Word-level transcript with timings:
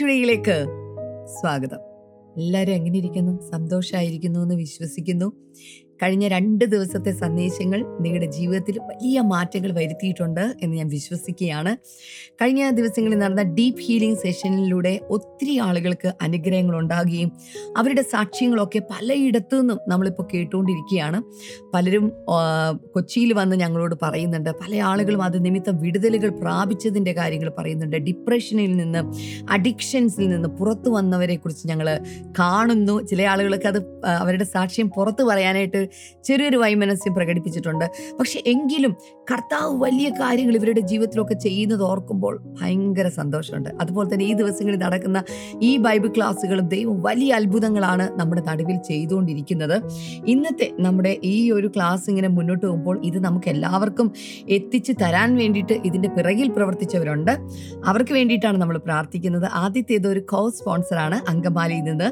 ടുഡേയിലേക്ക് 0.00 0.66
സ്വാഗതം. 1.40 1.78
എല്ലാവരും 2.36 2.72
എങ്ങനെ 2.72 2.98
ഇരിക്കുന്നു? 2.98 3.50
സന്തോഷമായിരിക്കുന്നു 3.50 4.40
എന്ന് 4.40 4.54
വിശ്വസിക്കുന്നു. 4.54 5.32
കഴിഞ്ഞ 6.02 6.28
രണ്ട് 6.28 6.64
ദിവസത്തെ 6.64 7.12
സന്ദേശങ്ങൾ 7.12 7.84
നിങ്ങളുടെ 8.00 8.26
ജീവിതത്തിൽ 8.26 8.78
വലിയ 8.78 9.20
മാറ്റങ്ങൾ 9.20 9.72
വരുത്തിയിട്ടുണ്ട് 9.72 10.54
എന്ന് 10.62 10.76
ഞാൻ 10.76 10.88
വിശ്വസിക്കുകയാണ്. 10.88 11.76
കഴിഞ്ഞ 12.42 12.70
ദിവസങ്ങളിൽ 12.70 13.18
നടന്ന 13.18 13.42
ഡീപ്പ് 13.42 13.80
ഹീലിംഗ് 13.80 14.18
സെഷനിലൂടെ 14.18 15.00
ഒത്തിരി 15.10 15.58
ആളുകൾക്ക് 15.58 16.12
അനുഗ്രഹങ്ങൾ 16.22 16.78
ഉണ്ടാകുകയും 16.78 17.32
അവരുടെ 17.76 18.02
സാക്ഷ്യങ്ങളൊക്കെ 18.02 18.78
പലയിടത്തു 18.78 19.56
നിന്നും 19.56 19.78
നമ്മളിപ്പോൾ 19.88 20.28
കേട്ടുകൊണ്ടിരിക്കുകയാണ്. 20.34 21.22
പലരും 21.74 22.12
കൊച്ചിയിൽ 22.94 23.32
വന്ന് 23.32 23.56
ഞങ്ങളോട് 23.56 23.94
പറയുന്നുണ്ട് 24.02 24.50
പല 24.50 24.76
ആളുകളും 24.76 25.22
അത് 25.22 25.44
നിമിത്തം 25.44 25.80
വിടുതലുകൾ 25.80 26.28
പ്രാപിച്ചതിന്റെ 26.28 27.12
കാര്യങ്ങൾ 27.12 27.52
പറയുന്നുണ്ട്. 27.58 27.96
ഡിപ്രഷനിൽ 27.96 28.76
നിന്ന് 28.76 28.98
അഡിക്ഷൻസിൽ 29.50 30.28
നിന്ന് 30.28 30.48
പുറത്തു 30.48 30.90
വന്നവരെ 30.90 31.36
കുറിച്ച് 31.36 31.68
ഞങ്ങൾ 31.68 32.00
കാണുന്നു. 32.38 33.02
ചില 33.02 33.22
ആളുകൾക്ക് 33.22 33.66
അത് 33.66 34.06
അവരുടെ 34.06 34.44
സാക്ഷ്യം 34.44 34.90
പുറത്തു 34.90 35.22
പറയാനായിട്ട് 35.22 35.89
ചെറിയൊരു 36.24 36.56
വൈമനസ്യം 36.56 37.14
പ്രകടിപ്പിച്ചിട്ടുണ്ട്. 37.14 37.86
പക്ഷെ 38.20 38.42
എങ്കിലും 38.46 38.96
കർത്താവ് 39.32 39.82
വലിയ 39.82 40.08
കാര്യങ്ങൾ 40.10 40.54
ഇവരുടെ 40.56 40.80
ജീവിതത്തിലൊക്കെ 40.80 41.34
ചെയ്യുന്നത് 41.34 41.82
ഓർക്കുമ്പോൾ 41.82 42.38
ഭയങ്കര 42.60 43.08
സന്തോഷമുണ്ട്. 43.08 43.70
അതുപോലെ 43.80 44.08
തന്നെ 44.12 44.24
ഈ 44.24 44.32
ദിവസങ്ങളിൽ 44.32 44.78
നടക്കുന്ന 44.78 45.22
ഈ 45.62 45.76
ബൈബിൾ 45.76 46.08
ക്ലാസ്സുകളും 46.16 46.68
ദൈവം 46.68 47.02
വലിയ 47.02 47.32
അത്ഭുതങ്ങളാണ് 47.32 48.08
നമ്മുടെ 48.20 48.42
നടുവിൽ 48.48 48.76
ചെയ്തുകൊണ്ടിരിക്കുന്നത്. 48.76 49.76
ഇന്നത്തെ 50.26 50.68
നമ്മുടെ 50.80 51.18
ഈ 51.22 51.50
ഒരു 51.50 51.68
ക്ലാസ് 51.76 52.10
ഇങ്ങനെ 52.10 52.28
മുന്നോട്ട് 52.28 52.66
പോകുമ്പോൾ 52.66 52.96
ഇത് 53.04 53.18
നമുക്ക് 53.24 53.48
എല്ലാവർക്കും 53.48 54.12
എത്തിച്ച് 54.48 54.92
തരാൻ 55.02 55.36
വേണ്ടിയിട്ട് 55.36 55.72
ഇതിന്റെ 55.84 56.08
പിറകിൽ 56.08 56.48
പ്രവർത്തിച്ചവരുണ്ട്. 56.48 57.32
അവർക്ക് 57.84 58.12
വേണ്ടിയിട്ടാണ് 58.12 58.58
നമ്മൾ 58.58 58.78
പ്രാർത്ഥിക്കുന്നത്. 58.78 59.46
ആദ്യത്തേത് 59.52 60.08
ഒരു 60.08 60.20
കോ 60.32 60.50
സ്പോൺസറാണ് 60.50 61.16
അങ്കമാലിയിൽ 61.30 61.80
നിന്ന്. 61.80 62.08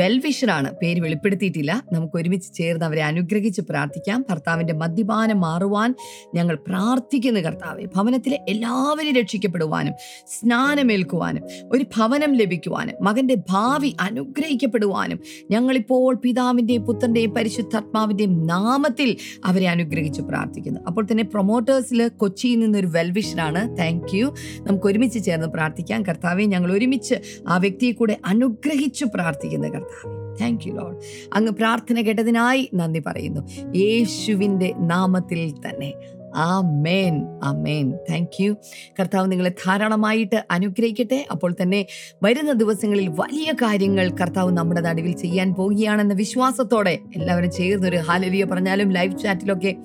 വെൽവിഷറാണ് 0.00 0.70
പേര് 0.82 1.00
വെളിപ്പെടുത്തിയിട്ടില്ല. 1.00 1.82
നമുക്ക് 1.92 2.16
ഒരുമിച്ച് 2.16 2.54
ചേർന്ന് 2.54 2.86
അവരെ 2.86 3.02
അനുഗ്രഹിച്ച് 3.10 3.62
പ്രാർത്ഥിക്കാം. 3.70 4.18
ഭർത്താവിന്റെ 4.30 4.74
മദ്യപാനം 4.82 5.38
മാറുവാൻ 5.40 5.90
ഞങ്ങൾ 6.34 6.56
പ്രാർത്ഥിക്കുന്നു 6.68 7.40
കർത്താവെ. 7.40 7.84
ഭവനത്തിലെ 7.96 8.38
എല്ലാവരും 8.48 9.14
രക്ഷിക്കപ്പെടുവാനും 9.20 9.94
സ്നാനമേൽക്കുവാനും 10.26 11.44
ഒരു 11.72 11.84
ഭവനം 11.96 12.32
ലഭിക്കുവാനും 12.32 12.96
മകന്റെ 13.04 13.36
ഭാവി 13.50 13.90
അനുഗ്രഹിക്കപ്പെടുവാനും 14.00 15.18
ഞങ്ങളിപ്പോൾ 15.50 16.14
പിതാവിന്റെയും 16.24 16.82
പുത്രന്റെയും 16.82 17.32
പരിശുദ്ധാത്മാവിന്റെയും 17.34 18.34
നാമത്തിൽ 18.46 19.10
അവരെ 19.44 19.68
അനുഗ്രഹിച്ച് 19.74 20.22
പ്രാർത്ഥിക്കുന്നു. 20.22 20.80
അപ്പോൾ 20.86 21.04
തന്നെ 21.04 21.24
പ്രൊമോട്ടേഴ്സിൽ 21.24 22.00
കൊച്ചിയിൽ 22.22 22.58
നിന്നൊരു 22.58 22.90
വെൽവിഷനാണ് 22.96 23.62
താങ്ക് 23.78 24.16
യു 24.16 24.26
നമുക്ക് 24.60 24.86
ഒരുമിച്ച് 24.86 25.20
ചേർന്ന് 25.24 25.50
പ്രാർത്ഥിക്കാം. 25.56 26.00
കർത്താവെ 26.02 26.44
ഞങ്ങൾ 26.54 26.70
ഒരുമിച്ച് 26.72 27.16
ആ 27.48 27.56
വ്യക്തിയെ 27.56 27.92
കൂടെ 27.92 28.16
അനുഗ്രഹിച്ചു 28.32 29.06
പ്രാർത്ഥിക്കുന്നു 29.14 29.68
കർത്താവെ. 29.68 30.19
താങ്ക് 30.40 30.68
യു 30.68 30.72
ലോഡ് 30.72 30.96
അങ്ങ് 31.32 31.52
പ്രാർത്ഥന 31.52 32.00
കേട്ടതിനായി 32.00 32.70
നന്ദി 32.74 33.02
പറയുന്നു. 33.06 33.40
യേശുവിന്റെ 33.76 34.74
നാമത്തിൽ 34.78 35.54
തന്നെ. 35.68 35.94
ആ 36.36 36.60
മേൻ 36.60 37.26
ആ 37.42 37.52
മേൻ 37.52 37.90
താങ്ക് 38.10 38.42
യു 38.42 38.56
കർത്താവ് 39.00 39.32
നിങ്ങളെ 39.32 39.50
ധാരാളമായിട്ട് 39.50 40.44
അനുഗ്രഹിക്കട്ടെ. 40.50 41.26
അപ്പോൾ 41.30 41.54
തന്നെ 41.62 41.86
വരുന്ന 42.22 42.52
ദിവസങ്ങളിൽ 42.52 43.08
വലിയ 43.08 43.52
കാര്യങ്ങൾ 43.52 44.10
കർത്താവ് 44.10 44.52
നമ്മുടെ 44.52 44.80
നടുവിൽ 44.80 45.12
ചെയ്യാൻ 45.12 45.54
പോവുകയാണെന്ന 45.54 46.14
വിശ്വാസത്തോടെ 46.14 46.98
എല്ലാവരും 47.16 47.50
ചേർന്നൊരു 47.50 47.96
ഹാലലുയ 47.96 48.44
പറഞ്ഞാലും 48.44 48.90
ലൈവ് 48.90 49.18
ചാറ്റിലൊക്കെ 49.18 49.76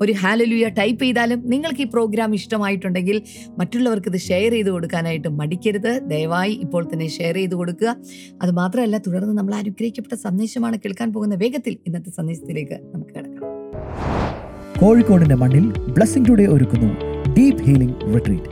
ഒരു 0.00 0.12
ഹാലലുയ 0.12 0.68
ടൈപ്പ് 0.68 1.04
ചെയ്താലും 1.04 1.42
നിങ്ങൾക്ക് 1.46 1.80
ഈ 1.80 1.84
പ്രോഗ്രാം 1.84 2.34
ഇഷ്ടമായിട്ടുണ്ടെങ്കിൽ 2.34 3.22
മറ്റുള്ളവർക്ക് 3.58 4.08
ഇത് 4.08 4.20
ഷെയർ 4.20 4.52
ചെയ്ത് 4.52 4.70
കൊടുക്കാനായിട്ട് 4.70 5.28
മടിക്കരുത്. 5.28 6.02
ദയവായി 6.06 6.52
ഇപ്പോൾ 6.52 6.88
തന്നെ 6.92 7.08
ഷെയർ 7.08 7.34
ചെയ്ത് 7.34 7.54
കൊടുക്കുക. 7.54 7.96
അതുമാത്രമല്ല 8.42 8.98
തുടർന്ന് 8.98 9.38
നമ്മൾ 9.38 9.54
അനുഗ്രഹിക്കപ്പെട്ട 9.54 10.20
സന്ദേശമാണ് 10.20 10.78
കേൾക്കാൻ 10.78 11.12
പോകുന്ന 11.12 11.34
വേഗത്തിൽ 11.34 11.76
ഇന്നത്തെ 11.86 12.10
സന്ദേശത്തിലേക്ക് 12.10 12.78
നമുക്ക് 12.94 13.10
കിടക്കാം. 13.10 14.47
കോഴിക്കോടിന്റെ 14.80 15.34
മണ്ണിൽ 15.34 15.64
ബ്ലെസ്സിംഗ് 15.94 16.28
ടുഡേ 16.28 16.46
ഒരുക്കുന്നു 16.46 16.90
ഡീപ് 17.36 17.62
ഹീലിംഗ് 17.66 18.14
റിട്രീറ്റ് 18.14 18.50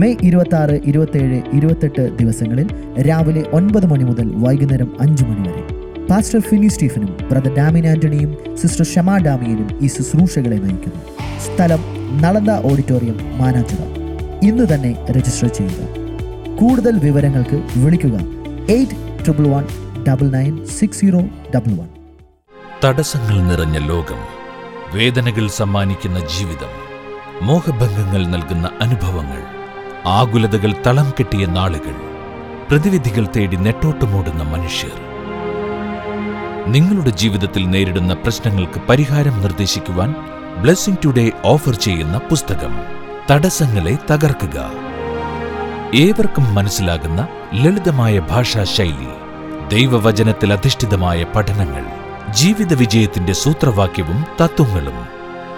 മെയ് 0.00 0.16
ഇരുപത്തി 0.22 0.56
ആറ് 0.56 0.80
ഇരുപത്തേഴ് 0.84 1.38
ഇരുപത്തെട്ട് 1.54 2.16
ദിവസങ്ങളിൽ 2.16 2.68
രാവിലെ 3.08 3.42
ഒൻപത് 3.52 3.86
മണി 3.86 4.04
മുതൽ 4.04 4.26
വൈകുന്നേരം 4.44 4.90
അഞ്ച് 5.00 5.24
മണി 5.24 5.48
വരെ. 5.48 5.62
പാസ്റ്റർ 6.08 6.40
ഫിനി 6.40 6.68
സ്റ്റീഫനും 6.68 7.10
ബ്രദർ 7.30 7.54
ഡാമിൻ 7.54 7.86
ആന്റണിയും 7.86 8.30
സിസ്റ്റർ 8.56 8.84
ഷമ 8.84 9.18
ഡാമിയനും 9.18 9.68
ഈ 9.84 9.86
ശുശ്രൂഷകളെ 9.86 10.58
നയിക്കുന്നു. 10.58 11.00
സ്ഥലം 11.46 11.82
നളന്ദ 12.20 12.50
ഓഡിറ്റോറിയം 12.70 13.18
മാനാഞ്ചിറ. 13.40 13.82
ഇന്ന് 14.42 14.74
തന്നെ 14.74 14.92
രജിസ്റ്റർ 15.10 15.48
ചെയ്യുക. 15.48 15.82
കൂടുതൽ 16.60 16.94
വിവരങ്ങൾക്ക് 17.06 17.62
വിളിക്കുക 17.76 18.16
eight 18.76 18.98
triple 19.24 19.48
one 19.54 19.64
double 20.08 20.28
nine 20.38 20.66
six 20.78 21.00
zero 21.00 21.20
double 21.56 21.74
one. 21.80 21.88
തടസ്സങ്ങൾ 22.84 23.36
നിറഞ്ഞ 23.50 23.78
ലോകം 23.90 24.20
വേദനകൾ 24.94 25.48
സമ്മാനിക്കുന്ന 25.48 26.18
ജീവിതം 26.18 26.72
മോഹഭംഗങ്ങൾ 27.42 28.26
നൽകുന്ന 28.26 28.70
അനുഭവങ്ങൾ 28.80 29.42
ആകുലതകൾ 30.06 30.74
തളം 30.86 31.10
കെട്ടിയ 31.10 31.46
നാളുകൾ 31.46 31.94
പ്രതിവിധികൾ 32.70 33.28
തേടി 33.36 33.56
നെട്ടോട്ടമോടുന്ന 33.56 34.42
മനുഷ്യർ. 34.42 34.92
നിങ്ങളുടെ 36.66 37.10
ജീവിതത്തിൽ 37.10 37.70
നേരിടുന്ന 37.70 38.14
പ്രശ്നങ്ങൾക്ക് 38.14 38.80
പരിഹാരം 38.80 39.40
നിർദ്ദേശിക്കുവാൻ 39.40 40.14
ബ്ലെസ്സിംഗ് 40.62 40.98
ടുഡേ 41.04 41.32
ഓഫർ 41.44 41.74
ചെയ്യുന്ന 41.74 42.18
പുസ്തകം 42.18 42.74
തടസ്സങ്ങളെ 43.30 43.98
തകർക്കുക. 44.10 44.70
ഏവർക്കും 45.94 46.54
മനസ്സിലാകുന്ന 46.54 47.28
ലളിതമായ 47.54 48.18
ഭാഷാശൈലി 48.18 49.10
ദൈവവചനത്തിൽ 49.68 50.52
അധിഷ്ഠിതമായ 50.52 51.24
പഠനങ്ങൾ. 51.36 52.01
ജീവിത 52.34 52.74
വിജയത്തിന്റെ 52.74 53.32
സൂത്രവാക്യവും 53.32 54.26
തത്വങ്ങളും. 54.40 55.08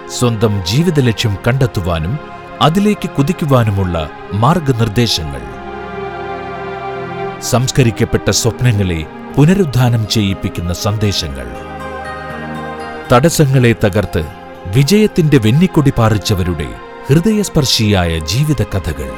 സ്വന്തം 0.09 0.61
ജീവിത 0.65 0.99
ലക്ഷ്യം 0.99 1.37
കണ്ടെത്തുവാനും 1.47 2.19
അതിലേക്ക് 2.61 3.09
കുതിക്കുവാനുമുള്ള 3.09 4.09
മാർഗനിർദ്ദേശങ്ങൾ. 4.33 5.41
സംസ്കരിക്കപ്പെട്ട 7.41 8.29
സ്വപ്നങ്ങളെ 8.29 9.05
പുനരുദ്ധാനം 9.35 10.07
ചെയ്യിപ്പിക്കുന്ന 10.07 10.73
സന്ദേശങ്ങൾ. 10.73 11.47
തടസ്സങ്ങളെ 13.11 13.75
തകർത്ത് 13.83 14.25
വിജയത്തിന്റെ 14.75 15.37
വെന്നിക്കൊടി 15.37 15.93
പാറിച്ചവരുടെ 15.97 16.67
ഹൃദയസ്പർശിയായ 17.09 18.19
ജീവിത 18.19 18.63
കഥകൾ 18.63 19.11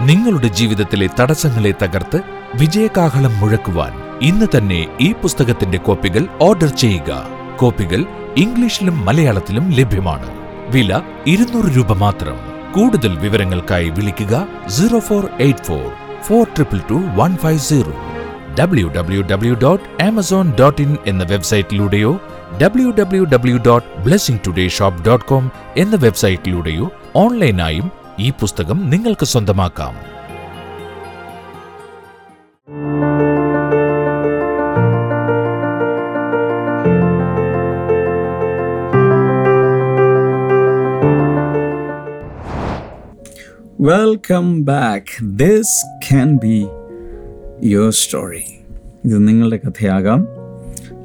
നിങ്ങളുടെ 0.00 0.48
ജീവിതത്തിലെ 0.48 1.08
തടസ്സങ്ങളെ 1.20 1.74
തകർത്ത് 1.82 2.20
വിജയകാഹളം 2.54 3.40
മുഴക്കുവാൻ 3.40 4.05
ഇന്ന് 4.22 4.46
തന്നെ 4.56 4.98
ഈ 5.00 5.12
പുസ്തകത്തിന്റെ 5.12 5.78
കോപ്പികൾ 5.78 6.26
ഓർഡർ 6.40 6.68
ചെയ്യുക. 6.68 7.28
കോപ്പികൾ 7.56 8.04
ഇംഗ്ലീഷിലും 8.36 9.04
മലയാളത്തിലും 9.04 9.72
ലഭ്യമാണ്. 9.72 10.26
വില 10.68 11.00
ഇരുന്നൂറ് 11.26 11.76
രൂപ 11.76 11.92
മാത്രം. 11.92 12.36
കൂടുതൽ 12.72 13.18
വിവരങ്ങൾക്കായി 13.18 13.88
വിളിക്കുക 13.88 14.48
zero 14.68 14.98
four 14.98 15.28
eight 15.40 15.64
four 15.64 15.92
four 16.22 16.44
triple 16.44 16.78
two 16.90 16.94
one 16.94 17.36
five 17.36 17.58
zero. 17.58 17.92
W 18.60 18.88
W 18.88 19.22
W 19.22 19.54
dot 19.54 20.02
Amazon 20.02 20.52
dot 20.60 20.82
in 20.82 20.96
എന്ന 21.06 21.24
വെബ്സൈറ്റിലൂടെയോ 21.24 22.20
W 22.62 22.90
W 22.90 23.24
W 23.24 23.56
dot 23.66 24.00
Blessing 24.00 24.40
Today 24.46 24.68
shop 24.68 25.04
dot 25.04 25.26
com 25.26 25.50
എന്ന 25.76 25.96
വെബ്സൈറ്റിലൂടെയോ 25.96 26.92
ഓൺലൈനായും 27.16 27.90
ഈ 28.18 28.30
പുസ്തകം 28.30 28.90
നിങ്ങൾക്ക് 28.90 29.26
സ്വന്തമാക്കാം. 29.26 30.15
Welcome 43.86 44.64
back 44.64 45.24
this 45.24 45.86
can 46.08 46.36
be 46.36 46.66
your 47.64 47.90
story 47.90 48.42
ഇത് 49.04 49.28
നിങ്ങളുടെ 49.28 49.56
കഥയാകാം. 49.56 50.28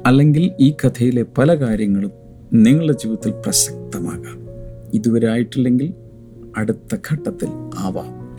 അല്ലെങ്കിൽ 0.06 0.52
ഈ 0.60 0.70
കഥയിലെ 0.70 1.24
പല 1.38 1.54
കാര്യങ്ങളും 1.54 2.10
നിങ്ങളുടെ 2.52 2.92
ജീവിതത്തിൽ 2.92 3.30
പ്രസക്തമാകാം. 3.30 4.38
ഇതുവരെ 4.94 5.28
ആയിട്ടില്ലെങ്കിൽ 5.28 5.94
അടുത്ത 6.56 6.96
ഘട്ടത്തിൽ 7.12 7.48
ആവാം. 7.78 8.38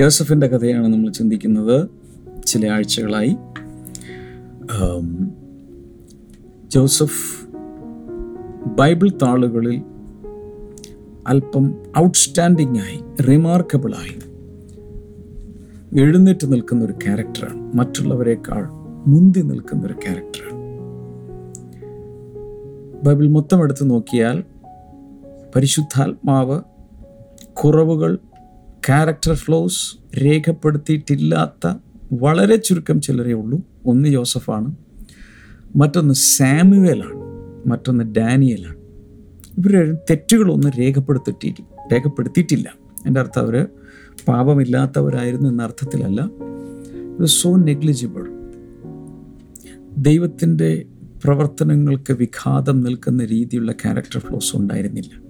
യോസഫിന്റെ 0.00 0.46
കഥയാണ് 0.46 0.86
നമ്മൾ 0.86 1.10
ചിന്തിക്കുന്നത്. 1.10 1.88
ചില 2.46 2.68
ആഴ്ചകളായി. 2.68 3.36
ജോസഫ് 6.70 7.46
ബൈബിൾ 8.68 9.10
താളുകളിൽ 9.22 9.82
അല്പം 11.26 11.74
ഔട്ട്സ്റ്റാൻഡിംഗ് 11.98 12.78
ആയി 12.78 13.22
റിമാർക്കബിളായി 13.22 14.14
എഴുന്നേറ്റ് 16.00 16.52
നിൽക്കുന്ന 16.52 16.84
ഒരു 16.84 16.92
ക്യാരക്ടറാണ് 16.92 17.76
മറ്റുള്ളവരെക്കാൾ 17.76 18.68
മുന്തി 19.06 19.40
നിൽക്കുന്ന 19.40 19.86
ഒരു 19.86 19.92
ക്യാരക്ടറാണ് 19.92 20.54
ബൈബിൾ 23.04 23.28
മൊത്തം 23.28 23.62
എടുത്ത് 23.62 23.90
നോക്കിയാൽ 23.90 24.44
പരിശുദ്ധാത്മാവ് 25.56 26.60
കുറവുകൾ 27.54 28.18
ക്യാരക്ടർ 28.86 29.34
ഫ്ലോസ് 29.34 29.96
രേഖപ്പെടുത്തിയിട്ടില്ലാത്ത 30.18 31.74
വളരെ 32.12 32.56
ചുരുക്കം 32.56 33.00
ചിലരേ 33.00 33.32
ഉള്ളൂ. 33.32 33.62
ഒന്ന് 33.86 34.08
ജോസഫാണ് 34.08 34.74
മറ്റൊന്ന് 35.76 36.14
സാമുവേലാണ് 36.14 37.20
മറ്റൊന്ന് 37.68 38.04
ഡാനിയലാണ്. 38.14 38.85
ഇവർ 39.58 39.96
തെറ്റുകളൊന്നും 40.10 40.70
രേഖപ്പെടുത്തിയിട്ടില്ല 40.70 41.88
രേഖപ്പെടുത്തിയിട്ടില്ല. 41.92 42.74
എന്റെ 43.06 43.20
അർത്ഥം 43.20 43.42
അവർ 43.42 43.66
പാപമില്ലാത്തവരായിരുന്നു 44.28 45.48
എന്ന 45.48 45.62
അർത്ഥത്തിലല്ല. 45.62 46.30
സോ 47.24 47.56
നെഗ്ലിജിബിൾ 47.56 48.26
ദൈവത്തിന്റെ 49.98 50.84
പ്രവർത്തനങ്ങൾക്ക് 51.24 52.12
വിഘാതം 52.12 52.80
നിൽക്കുന്ന 52.80 53.24
രീതിയിലുള്ള 53.24 53.72
ക്യാരക്ടർ 53.72 54.20
ഫ്ലോസ് 54.20 54.56
ഉണ്ടായിരുന്നില്ല. 54.56 55.22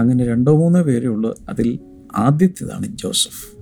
അങ്ങനെ 0.00 0.26
രണ്ടോ 0.26 0.58
മൂന്നോ 0.58 0.82
പേരേ 0.82 1.06
ഉള്ളൂ 1.06 1.34
അതിൽ 1.48 1.78
ആദ്യത്തേതാണ് 2.16 2.86
ജോസഫ്. 2.86 3.56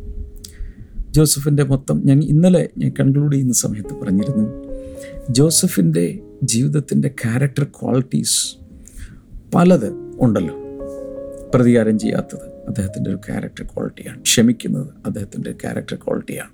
ജോസഫിന്റെ 1.11 1.62
മൊത്തം 1.62 2.02
ഞാൻ 2.05 2.25
ഇന്നലെ 2.25 2.69
ഞാൻ 2.78 2.93
കൺക്ലൂഡ് 3.00 3.32
ചെയ്യുന്ന 3.32 3.52
സമയത്ത് 3.52 4.00
പറഞ്ഞിരുന്നു. 4.00 4.64
ജോസഫിന്റെ 5.31 6.19
ജീവിതത്തിന്റെ 6.44 7.08
ക്യാരക്ടർ 7.08 7.64
ക്വാളിറ്റീസ് 7.64 8.59
പലത് 9.55 9.93
ഉണ്ടല്ലോ. 10.20 10.55
പ്രതികാരം 11.55 11.99
ചെയ്യാത്തത് 11.99 12.41
അദ്ദേഹത്തിന്റെ 12.69 13.11
ഒരു 13.11 13.17
ക്യാരക്ടർ 13.17 13.64
ക്വാളിറ്റിയാണ് 13.64 14.23
ക്ഷമിക്കുന്നത് 14.23 14.87
അദ്ദേഹത്തിന്റെ 15.06 15.52
ക്യാരക്ടർ 15.52 15.97
ക്വാളിറ്റിയാണ് 15.97 16.50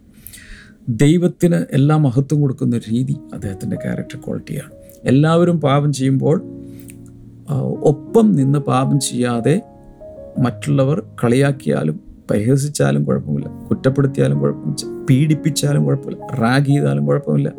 ദൈവത്തിന് 0.88 1.64
എല്ലാ 1.72 1.96
മഹത്വം 1.96 2.40
കൊടുക്കുന്ന 2.40 2.78
രീതി 2.78 3.16
അദ്ദേഹത്തിന്റെ 3.34 3.76
ക്യാരക്ടർ 3.76 4.18
ക്വാളിറ്റിയാണ് 4.26 4.70
എല്ലാവരും 5.04 5.60
പാപം 5.60 5.92
ചെയ്യുമ്പോൾ 5.92 6.42
ഒപ്പം 7.82 8.32
നിന്ന് 8.32 8.58
പാപം 8.58 9.00
ചെയ്യാതെ 9.00 9.62
മറ്റുള്ളവർ 10.38 11.02
കളിയാക്കിയാലും 11.24 12.00
പരിഹസിച്ചാലും 12.30 13.04
കുഴപ്പമില്ല. 13.04 13.48
കുറ്റപ്പെടുത്തിയാലും 13.70 14.38
കുഴപ്പമില്ല. 14.38 15.06
പീഡിപ്പിച്ചാലും 15.10 15.84
കുഴപ്പമില്ല. 15.84 16.26
റാഗ് 16.34 16.66
ചെയ്താലും 16.66 17.06
കുഴപ്പമില്ല. 17.06 17.52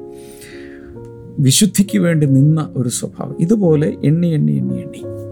വിശുദ്ധിക്ക് 1.40 2.00
വേണ്ടി 2.00 2.28
നിന്ന 2.28 2.74
ഒരു 2.78 2.90
സ്വഭാവം. 2.90 3.38
ഇതുപോലെ 3.40 3.98
എണ്ണി 4.04 4.28
എണ്ണി 4.28 4.51
എണ്ണി 4.51 4.75
എണ്ണി. 4.78 5.26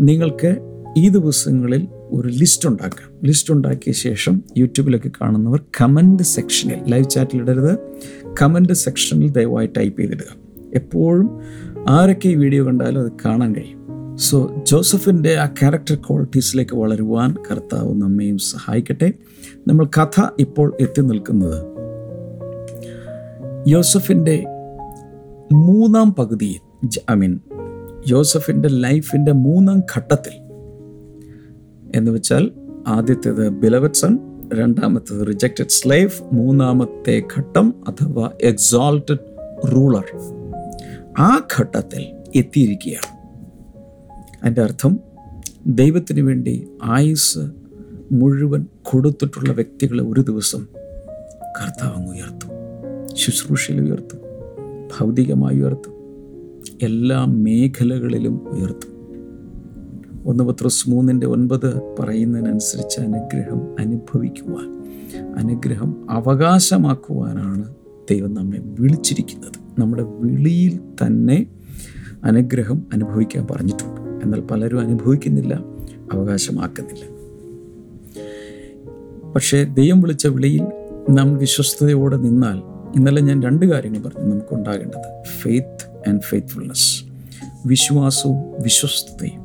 നിങ്ങൾക്ക് 0.00 0.56
ഈ 0.96 1.08
ദിവസങ്ങളിൽ 1.08 1.88
ഒരു 2.10 2.28
ലിസ്റ്റ് 2.28 2.68
ഉണ്ടാക്കാം. 2.68 3.12
ലിസ്റ്റ് 3.24 3.54
ഉണ്ടാക്കിയ 3.54 3.92
ശേഷം 3.92 4.42
യൂട്യൂബിലൊക്കെ 4.56 5.10
കാണുന്നവർ 5.20 5.60
കമന്റ് 5.80 6.22
സെക്ഷനിൽ 6.22 6.78
ലൈവ് 6.88 7.10
ചാറ്റിൽ 7.10 7.40
ഇടരുത്. 7.40 7.78
കമന്റ് 8.42 8.72
സെക്ഷനിൽ 8.72 9.30
ദയവായി 9.30 9.66
ടൈപ്പ് 9.66 10.00
ചെയ്തിടുക. 10.00 10.36
എപ്പോഴും 10.74 11.40
ആരൊക്കെ 11.88 12.28
ഈ 12.28 12.34
വീഡിയോ 12.34 12.66
കണ്ടാലും 12.66 13.00
അത് 13.00 13.12
കാണാൻ 13.24 13.54
കഴിയും. 13.54 13.84
സോ 14.16 14.54
ജോസഫിന്റെ 14.66 15.34
ആ 15.34 15.46
ക്യാരക്ടർ 15.46 15.94
ക്വാളിറ്റീസിലേക്ക് 15.94 16.76
വളരുവാൻ 16.76 17.34
കർത്താവ് 17.50 17.94
നമ്മയും 17.94 18.38
സഹായിക്കട്ടെ. 18.38 19.12
നമ്മൾ 19.68 19.86
കഥ 19.86 20.22
ഇപ്പോൾ 20.40 20.76
എത്തി 20.80 21.00
നിൽക്കുന്നത് 21.00 21.74
യോസഫിന്റെ 23.68 24.44
മൂന്നാം 25.52 26.14
പകുതിയിൽ 26.14 26.88
ഐ 27.12 27.14
മീൻ 27.14 27.40
യോസഫിന്റെ 28.06 28.68
ലൈഫിന്റെ 28.68 29.32
മൂന്നാം 29.32 29.82
ഘട്ടത്തിൽ. 29.96 30.44
എന്ന് 31.98 32.10
വെച്ചാൽ 32.10 32.50
ആദ്യത്തേത് 32.86 33.48
ബിലവറ്റ് 33.48 33.94
സൺ 33.94 34.18
രണ്ടാമത്തേത് 34.54 35.26
റിജക്റ്റഡ് 35.26 35.68
സ്ലേവ് 35.68 36.10
മൂന്നാമത്തെ 36.32 37.22
ഘട്ടം 37.36 37.74
അഥവാ 37.88 38.30
എക്സോൾട്ടഡ് 38.42 39.18
റൂളർ 39.72 40.04
ആ 41.18 41.46
ഘട്ടത്തിൽ 41.60 42.06
എത്തിയിരിക്കുകയാണ്. 42.36 43.14
അതിന്റെ 44.42 44.62
അർത്ഥം 44.62 45.00
ദൈവത്തിന് 45.66 46.20
വേണ്ടി 46.20 46.68
ആയുസ് 46.82 47.38
മുഴുവൻ 48.12 48.66
കൊടുത്തിട്ടുള്ള 48.82 49.52
വ്യക്തികളെ 49.52 50.02
ഒരു 50.02 50.20
ദിവസം 50.20 50.68
കർത്താവ് 51.60 52.06
ഉയർത്തും. 52.06 52.50
ശുശ്രൂഷയിൽ 53.16 53.80
ഉയർത്തും. 53.80 54.18
ഭൗതികമായി 54.98 55.60
ഉയർത്തും. 55.60 55.93
എല്ലാ 56.82 57.24
മേഖലകളിലും 57.24 58.48
ഉയർത്തും. 58.48 58.94
ഒന്ന് 60.26 60.44
പത്രോസ് 60.44 60.90
മൂന്നിന്റെ 60.90 61.26
ഒൻപത് 61.26 61.96
പറയുന്നതിനനുസരിച്ച് 61.98 63.00
അനുഗ്രഹം 63.00 63.80
അനുഭവിക്കുവാൻ 63.80 64.74
അനുഗ്രഹം 65.36 66.10
അവകാശമാക്കുവാനാണ് 66.10 67.74
ദൈവം 68.10 68.34
നമ്മെ 68.34 68.58
വിളിച്ചിരിക്കുന്നത്. 68.64 69.80
നമ്മുടെ 69.80 70.02
വിളിയിൽ 70.02 70.76
തന്നെ 70.76 71.46
അനുഗ്രഹം 72.24 72.82
അനുഭവിക്കാൻ 72.92 73.46
പറഞ്ഞിട്ടുണ്ട്. 73.50 74.24
എന്നാൽ 74.24 74.40
പലരും 74.40 74.80
അനുഭവിക്കുന്നില്ല 74.80 75.64
അവകാശമാക്കുന്നില്ല. 76.12 77.14
പക്ഷേ 79.32 79.64
ദൈവം 79.64 80.00
വിളിച്ച 80.00 80.26
വിളിയിൽ 80.26 80.62
നാം 81.10 81.36
വിശ്വസ്തയോടെ 81.36 82.16
നിന്നാൽ 82.16 82.73
ഇന്നലെ 82.96 83.22
ഞാൻ 83.22 83.42
രണ്ട് 83.42 83.66
കാര്യങ്ങൾ 83.66 84.00
പറഞ്ഞു 84.00 84.30
നമുക്ക് 84.30 84.54
ഉണ്ടാകേണ്ടത് 84.54 85.22
ഫെയ്ത്ത് 85.42 86.08
ആൻഡ് 86.08 86.20
ഫെയ്ത്ത്ഫുൾനെസ് 86.20 87.04
വിശ്വാസവും 87.66 88.62
വിശ്വസ്തയും 88.62 89.40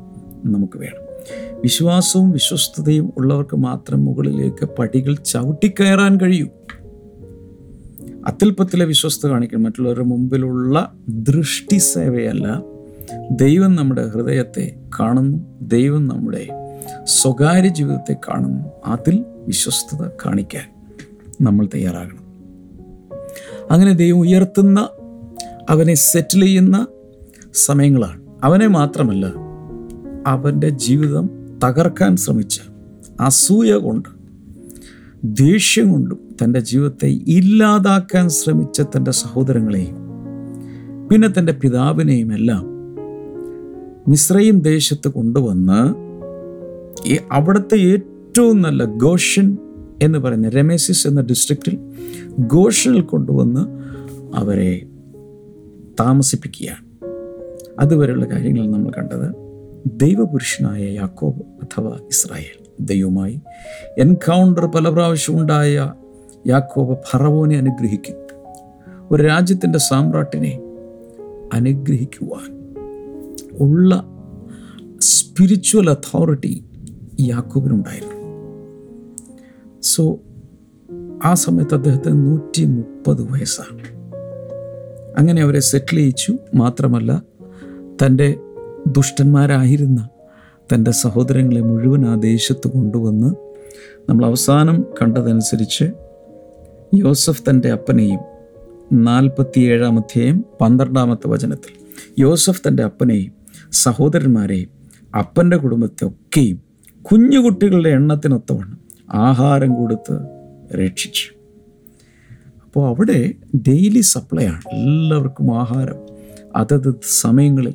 നമുക്ക് 0.52 0.78
വേണം. 0.78 1.10
വിശ്വാസവും 1.62 2.30
വിശ്വസ്തയും 2.30 3.12
ഉള്ളവർക്ക് 3.16 3.56
മാത്രം 3.56 4.04
മുകളിലേക്ക് 4.04 4.64
പടികൾ 4.64 5.14
ചവിട്ടിക്കയറാൻ 5.14 6.20
കഴിയൂ. 6.20 6.46
അത്യല്പത്തിലെ 8.26 8.84
വിശ്വസ്ത 8.84 9.28
കാണിക്കണം. 9.28 9.62
മറ്റുള്ളവരുടെ 9.62 10.04
മുമ്പിലുള്ള 10.04 10.92
ദൃഷ്ടി 11.08 11.76
സേവയല്ല. 11.76 12.62
ദൈവം 13.30 13.76
നമ്മുടെ 13.76 14.06
ഹൃദയത്തെ 14.06 14.76
കാണുന്നു. 15.00 15.38
ദൈവം 15.62 16.06
നമ്മുടെ 16.06 16.48
സ്വകാര്യ 17.04 17.68
ജീവിതത്തെ 17.68 18.16
കാണുന്നു. 18.28 18.64
അതിൽ 18.86 19.24
വിശ്വസ്തത 19.46 20.08
കാണിക്കാൻ 20.26 20.86
നമ്മൾ 21.40 21.68
തയ്യാറാകണം. 21.74 22.29
അങ്ങനെ 23.70 23.92
ദൈവം 23.92 24.18
ഉയർത്തുന്ന 24.18 24.88
അവനെ 25.70 25.94
സെറ്റിൽ 25.94 26.40
ചെയ്യുന്ന 26.40 26.86
സമയങ്ങളാണ്. 27.54 28.20
അവനെ 28.44 28.66
മാത്രമല്ല 28.66 29.26
അവന്റെ 30.26 30.68
ജീവിതം 30.68 31.30
തകർക്കാൻ 31.64 32.16
ശ്രമിച്ച 32.16 32.60
അസൂയ 33.20 33.74
കൊണ്ട് 33.76 34.08
ദേഷ്യം 35.24 35.92
കൊണ്ടും 35.92 36.18
തന്റെ 36.42 36.60
ജീവിതത്തെ 36.60 37.08
ഇല്ലാതാക്കാൻ 37.08 38.28
ശ്രമിച്ച 38.28 38.80
തന്റെ 38.82 39.10
സഹോദരങ്ങളെയും 39.10 39.96
പിന്നെ 41.08 41.28
തന്റെ 41.28 41.52
പിതാവിനെയും 41.52 42.32
എല്ലാം 42.32 42.64
മിശ്രയും 44.08 44.60
ദേശത്ത് 44.60 45.08
കൊണ്ടുവന്ന് 45.08 45.80
ഈ 47.06 47.18
അവിടുത്തെ 47.32 47.76
ഏറ്റവും 47.76 48.60
നല്ല 48.60 48.84
ഗോഷൻ 48.84 49.56
എന്ന് 50.02 50.18
പറയുന്ന 50.18 50.48
രമേസിസ് 50.48 51.08
എന്ന 51.08 51.20
ഡിസ്ട്രിക്റ്റിൽ 51.20 51.78
ഗോഷനിൽ 52.38 53.00
കൊണ്ടുവന്ന് 53.00 53.66
അവരെ 54.36 54.86
താമസിപ്പിക്കുകയാണ്. 56.00 56.90
അതുവരെയുള്ള 57.80 58.24
കാര്യങ്ങൾ 58.24 58.70
നമ്മൾ 58.70 58.90
കണ്ടത് 58.90 59.34
ദൈവപുരുഷനായ 59.86 60.84
യാക്കോബ് 60.84 61.38
അഥവാ 61.38 61.90
ഇസ്രായേൽ 61.90 62.64
ദൈവമായി 62.80 63.40
എൻകൗണ്ടർ 63.98 64.66
പല 64.66 64.88
പ്രാവശ്യം 64.88 65.40
ഉണ്ടായ 65.40 65.92
യാക്കോബ് 66.46 66.98
ഫറവോനെ 67.10 67.56
അനുഗ്രഹിക്കും. 67.56 68.16
ഒരു 69.10 69.22
രാജ്യത്തിന്റെ 69.22 69.78
സാമ്രാട്ടിനെ 69.78 70.60
അനുഗ്രഹിക്കുവാൻ 71.52 72.74
ഉള്ള 73.52 74.04
സ്പിരിച്വൽ 75.00 75.90
അതോറിറ്റി 75.90 76.64
യാക്കോബിനുണ്ടായിരുന്നു. 77.20 78.19
സോ 79.82 80.20
ആ 81.24 81.34
സമയത്ത് 81.34 81.74
അദ്ദേഹത്തിന് 81.74 82.26
നൂറ്റി 82.26 82.64
മുപ്പത് 82.64 83.22
വയസ്സാണ്. 83.22 83.82
അങ്ങനെ 85.18 85.42
അവരെ 85.42 85.60
സെറ്റിൽ 85.60 85.96
ചെയ്യിച്ചു. 85.96 86.36
മാത്രമല്ല 86.54 87.22
തന്റെ 88.04 88.36
ദുഷ്ടന്മാരായിരുന്ന 88.86 90.08
തന്റെ 90.74 90.90
സഹോദരങ്ങളെ 90.90 91.60
മുഴുവൻ 91.60 92.06
ആ 92.06 92.14
ദേശത്ത് 92.14 92.68
കൊണ്ടുവന്ന് 92.68 93.34
നമ്മൾ 94.08 94.26
അവസാനം 94.26 94.84
കണ്ടതനുസരിച്ച് 95.02 95.84
യോസഫ് 96.94 97.42
തന്റെ 97.50 97.70
അപ്പനെയും 97.70 98.20
നാൽപ്പത്തിയേഴാം 99.04 99.98
അധ്യായം 99.98 100.44
പന്ത്രണ്ടാമത്തെ 100.60 101.28
വചനത്തിൽ 101.28 101.72
യോസഫ് 102.18 102.62
തന്റെ 102.68 102.82
അപ്പനെയും 102.82 103.32
സഹോദരന്മാരെയും 103.72 104.70
അപ്പന്റെ 105.18 105.56
കുടുംബത്തെ 105.56 106.06
ഒക്കെയും 106.06 106.62
കുഞ്ഞുകുട്ടികളുടെ 107.02 107.88
എണ്ണത്തിനൊത്തവണ്ണം 107.88 108.89
ആഹാരം 109.12 109.74
കൊടുത്ത് 109.74 110.18
രക്ഷിച്ചു. 110.74 111.24
അപ്പോൾ 112.64 112.88
അവിടെ 112.88 113.34
ഡെയിലി 113.56 114.00
സപ്ലൈ 114.00 114.46
ആണ്. 114.46 114.62
എല്ലാവർക്കും 114.68 115.58
ആഹാരം. 115.58 115.96
അതത് 116.56 116.94
സമയങ്ങളിൽ 117.20 117.74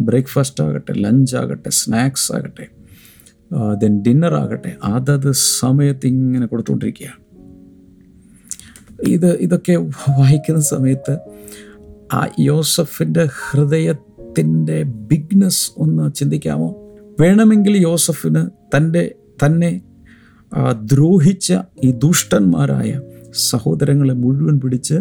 ബ്രേക്ക്ഫാസ്റ്റ് 0.00 0.64
ആകട്ടെ 0.64 0.92
ലഞ്ച് 0.92 1.36
ആകട്ടെ 1.36 1.70
സ്നാക്സ് 1.70 2.32
ആകട്ടെ 2.32 2.66
ദെൻ 3.74 4.02
ഡിന്നർ 4.02 4.34
ആകട്ടെ 4.34 4.76
അതത് 4.84 5.32
സമയത്ത് 5.32 6.06
ഇങ്ങനെ 6.06 6.46
കൊടുത്തുകൊണ്ടിരിക്കുകയാണ്. 6.46 7.30
ഇത് 9.08 9.36
ഇതൊക്കെ 9.36 9.76
വായിക്കുന്ന 10.08 10.60
സമയത്ത് 10.60 11.18
ആ 12.12 12.28
യോസഫിന്റെ 12.40 13.28
ഹൃദയത്തിന്റെ 13.50 14.82
ബിഗ്നസ് 14.82 15.70
ഒന്ന് 15.76 16.14
ചിന്തിക്കാമോ? 16.14 16.88
വേണമെങ്കിൽ 17.20 17.76
യോസഫിന് 17.76 18.46
തന്റെ 18.76 19.14
തന്നെ 19.46 19.80
ദ്രോഹിച്ച 20.82 21.54
ഈ 21.84 21.90
ദുഷ്ടന്മാരായ 21.90 23.00
സഹോദരങ്ങളെ 23.34 24.14
മുഴുവൻ 24.14 24.60
പിടിച്ച് 24.60 24.94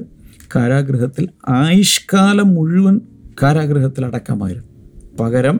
കാരാഗ്രഹത്തിൽ 0.56 1.30
ആയുഷ്കാലം 1.50 2.48
മുഴുവൻ 2.48 3.02
കാരാഗ്രഹത്തിൽ 3.44 4.06
അടക്കമായിരുന്നു. 4.06 4.68
പകരം 5.20 5.60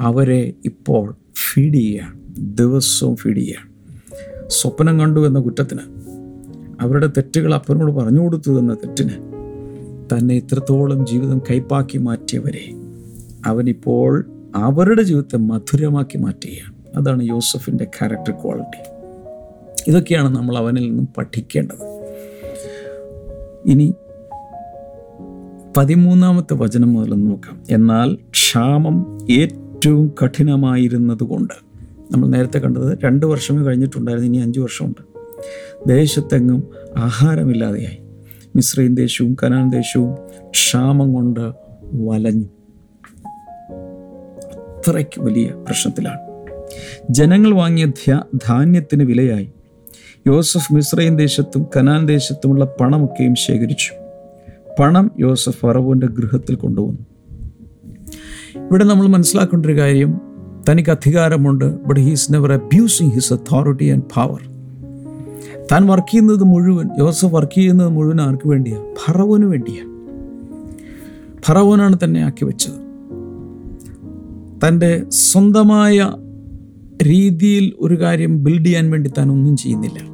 അവരെ 0.00 0.52
ഇപ്പോൾ 0.64 1.16
ഫീഡ് 1.36 1.74
ചെയ്യുകയാണ്. 1.74 2.20
ദിവസവും 2.56 3.16
ഫീഡ് 3.16 3.36
ചെയ്യുകയാണ്. 3.36 3.70
സ്വപ്നം 4.48 5.00
കണ്ടു 5.00 5.26
എന്ന 5.26 5.40
കുറ്റത്തിന് 5.40 5.80
അവരുടെ 6.80 7.06
തെറ്റുകൾ 7.06 7.54
അപ്പനോട് 7.54 7.92
പറഞ്ഞു 7.92 8.20
കൊടുത്തു 8.20 8.58
എന്ന 8.58 8.74
തെറ്റിന് 8.74 9.12
തന്നെ 10.12 10.34
ഇത്രത്തോളം 10.34 11.06
ജീവിതം 11.06 11.38
കൈപ്പാക്കി 11.38 11.98
മാറ്റിയവരെ 11.98 12.74
അവനിപ്പോൾ 13.46 14.24
അവരുടെ 14.56 15.02
ജീവിതത്തെ 15.02 15.36
മധുരമാക്കി 15.36 16.18
മാറ്റുകയാണ്. 16.18 16.98
അതാണ് 16.98 17.22
യോസഫിന്റെ 17.22 17.84
ക്യാരക്ടർ 17.84 18.30
ക്വാളിറ്റി 18.30 18.99
ഇതൊക്കെയാണ് 19.86 20.36
നമ്മൾ 20.36 20.56
അവനിൽ 20.56 20.88
നിന്നും 20.88 21.08
പഠിക്കേണ്ടത്. 21.18 22.00
ഇനി 23.66 23.94
പതിമൂന്നാമത്തെ 25.76 26.54
വചനം 26.54 26.92
മുതൽ 26.92 27.14
നോക്കാം. 27.14 27.62
എന്നാൽ 27.70 28.14
ക്ഷാമം 28.14 29.18
ഏറ്റവും 29.30 30.14
കഠിനമായിരുന്നത് 30.24 31.22
കൊണ്ട് 31.22 31.54
നമ്മൾ 32.12 32.28
നേരത്തെ 32.28 32.58
കണ്ടത് 32.58 32.98
രണ്ട് 33.04 33.26
വർഷമേ 33.26 33.62
കഴിഞ്ഞിട്ടുണ്ടായിരുന്നു 33.62 34.28
ഇനി 34.28 34.38
അഞ്ച് 34.38 34.60
വർഷമുണ്ട്. 34.60 35.10
ദേശത്തെങ്ങും 35.88 36.68
ആഹാരമില്ലാതെയായി. 36.96 37.98
മിശ്രീൻ 38.56 38.94
ദേശവും 38.94 39.36
കനാൻ 39.42 39.70
ദേശവും 39.70 40.14
ക്ഷാമം 40.50 41.14
കൊണ്ട് 41.14 41.52
വലഞ്ഞു. 41.94 42.44
അത്രയ്ക്ക് 44.78 45.20
വലിയ 45.20 45.46
പ്രശ്നത്തിലാണ്. 45.46 46.18
ജനങ്ങൾ 47.10 47.54
വാങ്ങിയ 47.54 47.86
ധാന്യത്തിന് 48.48 49.04
വിലയായി. 49.04 49.50
യോസഫ് 50.26 50.74
മിശ്രയും 50.74 51.16
ദേശത്തും 51.16 51.66
കനാൻ 51.76 52.06
ദേശത്തുമുള്ള 52.06 52.64
പണമൊക്കെയും 52.80 53.34
ശേഖരിച്ചു. 53.34 53.92
പണം 54.80 55.10
യോസഫ് 55.18 55.56
ഫറവോന്റെ 55.56 56.06
ഗൃഹത്തിൽ 56.06 56.54
കൊണ്ടുവന്നു. 56.54 57.06
ഇവിടെ 58.56 58.84
നമ്മൾ 58.84 59.06
മനസ്സിലാക്കേണ്ട 59.06 59.66
ഒരു 59.66 59.76
കാര്യം 59.76 60.20
തനിക്ക് 60.70 60.90
അധികാരമുണ്ട് 60.90 61.82
but 61.84 62.00
he's 62.00 62.32
never 62.32 62.52
abusing 62.52 63.10
his 63.10 63.32
authority 63.32 63.84
and 63.84 64.02
power 64.02 64.50
താൻ 65.72 65.86
വർക്ക് 65.86 66.10
ചെയ്യുന്നത് 66.10 66.44
മുഴുവൻ 66.44 66.88
യോസഫ് 66.98 67.34
വർക്ക് 67.34 67.52
ചെയ്യുന്നത് 67.52 67.88
മുഴുവൻ 67.88 68.20
ആർക്ക് 68.20 68.48
വേണ്ടിയാണ് 68.48 68.96
ഫറവോന് 69.04 69.42
വേണ്ടിയാണ് 69.42 69.90
ഫറവോനാണ് 71.42 71.96
തന്നെ 72.04 72.20
ആക്കി 72.20 72.44
വെച്ചത്. 72.44 72.80
തന്റെ 74.68 75.10
സ്വന്തമായ 75.10 76.12
രീതിയിൽ 77.02 77.72
ഒരു 77.80 78.00
കാര്യം 78.00 78.44
ബിൽഡ് 78.44 78.66
ചെയ്യാൻ 78.66 78.90
വേണ്ടി 78.90 79.10
താൻ 79.18 79.30
ഒന്നും 79.30 79.56
ചെയ്യുന്നില്ല. 79.56 80.09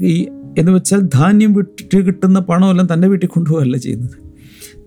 ഈ 0.00 0.28
എന്ന് 0.58 0.72
വെച്ചാൽ 0.72 1.00
ധാന്യം 1.00 1.52
വിട്ടിട്ട് 1.52 2.06
കിട്ടുന്ന 2.06 2.40
പണമെല്ലാം 2.40 2.88
തന്റെ 2.92 3.08
വീട്ടിൽ 3.08 3.26
കൊണ്ടുപോകല്ല 3.26 3.76
ചെയ്യുന്നത്. 3.76 4.10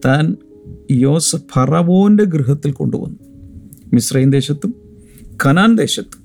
താൻ 0.06 0.36
യോസഫ് 0.92 1.42
ഫറവോന്റെ 1.54 2.24
ഗൃഹത്തിൽ 2.24 2.72
കൊണ്ടുവന്നു. 2.72 3.18
മിശ്രൈൻ 3.94 4.32
ദേശത്തും 4.32 4.76
കനാൻ 5.46 5.76
ദേശത്തും 5.76 6.22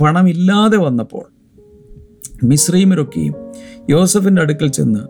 പണമില്ലാതെ 0.00 0.78
വന്നപ്പോൾ 0.78 1.24
മിശ്രീമരൊക്കെയും 2.44 3.34
യോസഫിന്റെ 3.90 4.42
അടുക്കൽ 4.42 4.68
ചെന്ന് 4.68 5.00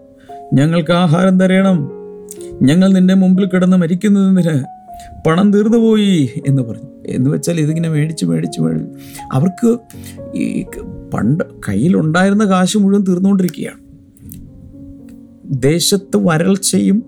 ഞങ്ങൾക്ക് 0.54 0.92
ആഹാരം 0.92 1.40
തരണം. 1.40 1.90
ഞങ്ങൾ 2.62 2.92
നിന്റെ 2.92 3.14
മുമ്പിൽ 3.14 3.46
കിടന്ന് 3.46 3.76
മരിക്കുന്നതിന് 3.76 4.64
പണം 5.26 5.52
തീർന്നുപോയി 5.52 6.28
എന്ന് 6.46 6.62
പറഞ്ഞു. 6.62 6.88
എന്ന് 7.06 7.30
വെച്ചാൽ 7.30 7.60
ഇതിങ്ങനെ 7.60 7.88
മേടിച്ച് 7.88 8.24
മേടിച്ച് 8.24 8.60
മേടിച്ച് 8.60 8.90
അവർക്ക് 9.32 9.78
ഈ 10.36 10.62
പണ്ട് 11.14 11.44
കയ്യിലുണ്ടായിരുന്ന 11.68 12.44
കാശ് 12.44 12.78
മുഴുവൻ 12.78 13.04
തീർന്നുകൊണ്ടിരിക്കുകയാണ്. 13.04 13.80
ദേശത്ത് 15.62 16.16
വരൾച്ചയും 16.16 17.04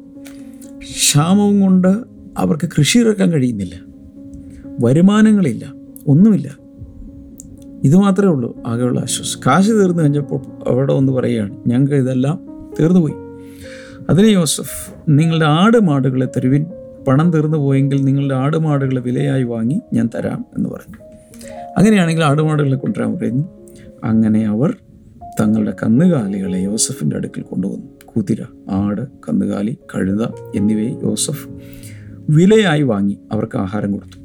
ക്ഷാമവും 0.78 1.60
കൊണ്ട് 1.60 1.98
അവർക്ക് 2.38 2.68
കൃഷി 2.78 2.98
ഇറക്കാൻ 2.98 3.32
കഴിയുന്നില്ല. 3.32 3.74
വരുമാനങ്ങളില്ല 4.80 5.72
ഒന്നുമില്ല. 6.06 6.56
ഇത് 7.84 7.96
മാത്രമേ 7.96 8.32
ഉള്ളൂ 8.32 8.62
ആകെയുള്ള 8.66 9.00
ആശ്വാസം. 9.00 9.40
കാശ് 9.46 9.68
തീർന്നു 9.68 10.02
കഴിഞ്ഞപ്പോൾ 10.02 10.70
അവിടെ 10.70 10.92
ഒന്ന് 10.92 11.12
പറയുകയാണ് 11.12 11.56
ഞങ്ങൾക്ക് 11.66 11.94
ഇതെല്ലാം 11.94 12.40
തീർന്നുപോയി. 12.80 13.14
അതിന് 14.10 14.26
യോസഫ് 14.26 14.94
നിങ്ങളുടെ 15.08 15.46
ആട് 15.46 15.82
മാടുകളെ 15.82 16.28
തരുവിൻ. 16.36 16.66
പണം 17.08 17.30
തീർന്നു 17.30 17.58
പോയെങ്കിൽ 17.58 18.04
നിങ്ങളുടെ 18.04 18.34
ആട് 18.34 18.56
മാടുകളെ 18.56 19.00
വിലയായി 19.00 19.42
വാങ്ങി 19.42 19.80
ഞാൻ 19.92 20.10
തരാം 20.14 20.44
എന്ന് 20.56 20.68
പറഞ്ഞു. 20.68 20.96
അങ്ങനെയാണെങ്കിൽ 21.78 22.24
ആടുമാടുകളെ 22.24 22.76
കൊണ്ടുവരാൻ 22.76 23.18
പറയുന്നു. 23.18 23.61
അങ്ങനെ 24.04 24.46
അവർ 24.46 24.76
തങ്ങളുടെ 25.40 25.76
കന്നുകാലികളെ 25.82 26.58
യോസഫിന്റെ 26.58 27.16
അടുക്കൽ 27.16 27.42
കൊണ്ടുവന്നു. 27.42 27.86
കുതിര 28.04 28.42
ആട് 28.70 29.00
കന്നുകാലി 29.28 29.76
കഴുത 29.94 30.22
എന്നിവയെ 30.54 30.90
യോസഫ് 30.90 31.48
വിലയായി 32.30 32.82
വാങ്ങി 32.82 33.18
അവർക്ക് 33.32 33.58
ആഹാരം 33.58 33.92
കൊടുത്തു. 33.92 34.18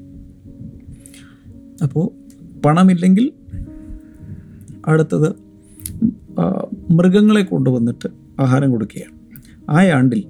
അപ്പോൾ 1.83 2.05
പണമില്ലെങ്കിൽ 2.65 3.31
അടുത്തത് 4.87 5.35
മൃഗങ്ങളെ 6.91 7.43
കൊണ്ടുവന്നിട്ട് 7.43 8.09
ആഹാരം 8.39 8.71
കൊടുക്കുകയാണ്. 8.71 9.15
ആ 9.69 9.85
ആണ്ടിൽ 9.85 10.23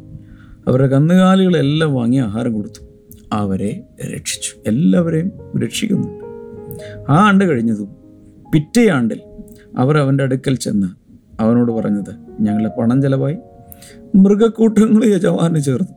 അവരുടെ 0.68 0.88
കന്നുകാലികളെല്ലാം 0.88 1.94
വാങ്ങി 1.94 2.18
ആഹാരം 2.18 2.54
കൊടുത്തു. 2.54 2.86
അവരെ 3.34 3.84
രക്ഷിച്ചു. 4.16 4.51
എല്ലാവരെയും 4.68 5.32
രക്ഷിക്കുന്നുണ്ട് 5.63 6.24
ആ 7.12 7.27
ആണ്ട് 7.27 7.46
കഴിഞ്ഞതും 7.46 7.89
പിറ്റേ 8.54 8.89
ആണ്ടിൽ 8.89 9.22
അവർ 9.77 9.98
അവന്റെ 9.98 10.24
അടുക്കൽ 10.24 10.55
ചെന്ന് 10.55 10.88
അവനോട് 11.39 11.72
പറഞ്ഞത് 11.72 12.41
ഞങ്ങളുടെ 12.41 12.72
പണം 12.79 13.01
ചെലവായി. 13.01 13.38
മൃഗക്കൂട്ടങ്ങൾ 14.15 15.05
യജമാനു 15.05 15.60
ചേർന്നു. 15.60 15.93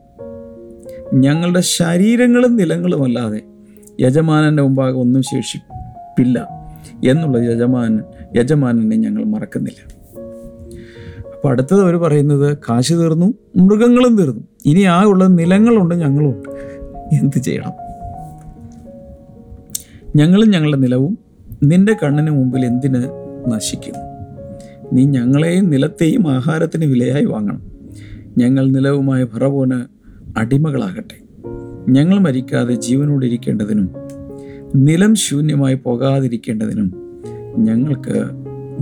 ഞങ്ങളുടെ 1.13 1.59
ശരീരങ്ങളും 1.59 2.55
നിലങ്ങളും 2.55 3.03
അല്ലാതെ 3.03 3.41
യജമാനന്റെ 4.01 4.63
മുമ്പാകെ 4.63 4.93
ഒന്നും 4.93 5.21
ശേഷിപ്പില്ല 5.21 6.47
എന്നുള്ള 7.05 7.37
യജമാനൻ 7.37 8.03
യജമാനനെ 8.35 8.95
ഞങ്ങൾ 8.95 9.23
മറക്കുന്നില്ല. 9.23 10.01
അപ്പോൾ 11.33 11.49
അടുത്തത് 11.49 11.81
അവർ 11.81 11.95
പറയുന്നത് 11.97 12.57
കാശ് 12.69 12.93
തീർന്നു 12.93 13.33
മൃഗങ്ങളും 13.55 14.17
തീർന്നു. 14.17 14.43
ഇനി 14.65 14.81
ആ 14.81 15.03
ഉള്ള 15.03 15.27
നിലങ്ങളുണ്ട് 15.27 15.95
ഞങ്ങളുണ്ട്. 15.95 16.49
എന്ത് 17.15 17.39
ചെയ്യണം? 17.39 17.71
ഞങ്ങളും 20.15 20.49
ഞങ്ങളുടെ 20.49 20.77
നിലവും 20.77 21.17
നിന്റെ 21.63 21.95
കണ്ണിന് 22.03 22.31
മുമ്പിൽ 22.31 22.65
എന്തിന് 22.65 23.20
നശിക്കുന്നു 23.47 23.99
നീ 24.93 25.05
ഞങ്ങളെയും 25.05 25.69
നിലത്തെയും 25.69 26.31
ആഹാരത്തിന് 26.31 26.85
വിലയായി 26.85 27.25
വാങ്ങണം. 27.25 27.71
ഞങ്ങൾ 28.37 28.71
നിലവുമായ 28.71 29.25
ഫറവോന് 29.25 29.85
അടിമകളാകട്ടെ. 30.37 31.21
ഞങ്ങൾ 31.89 32.19
മരിക്കാതെ 32.19 32.73
ജീവനോടിരിക്കേണ്ടതിനും 32.73 33.89
നിലം 34.75 35.15
ശൂന്യമായി 35.15 35.75
പോകാതിരിക്കേണ്ടതിനും 35.75 36.93
ഞങ്ങൾക്ക് 37.57 38.23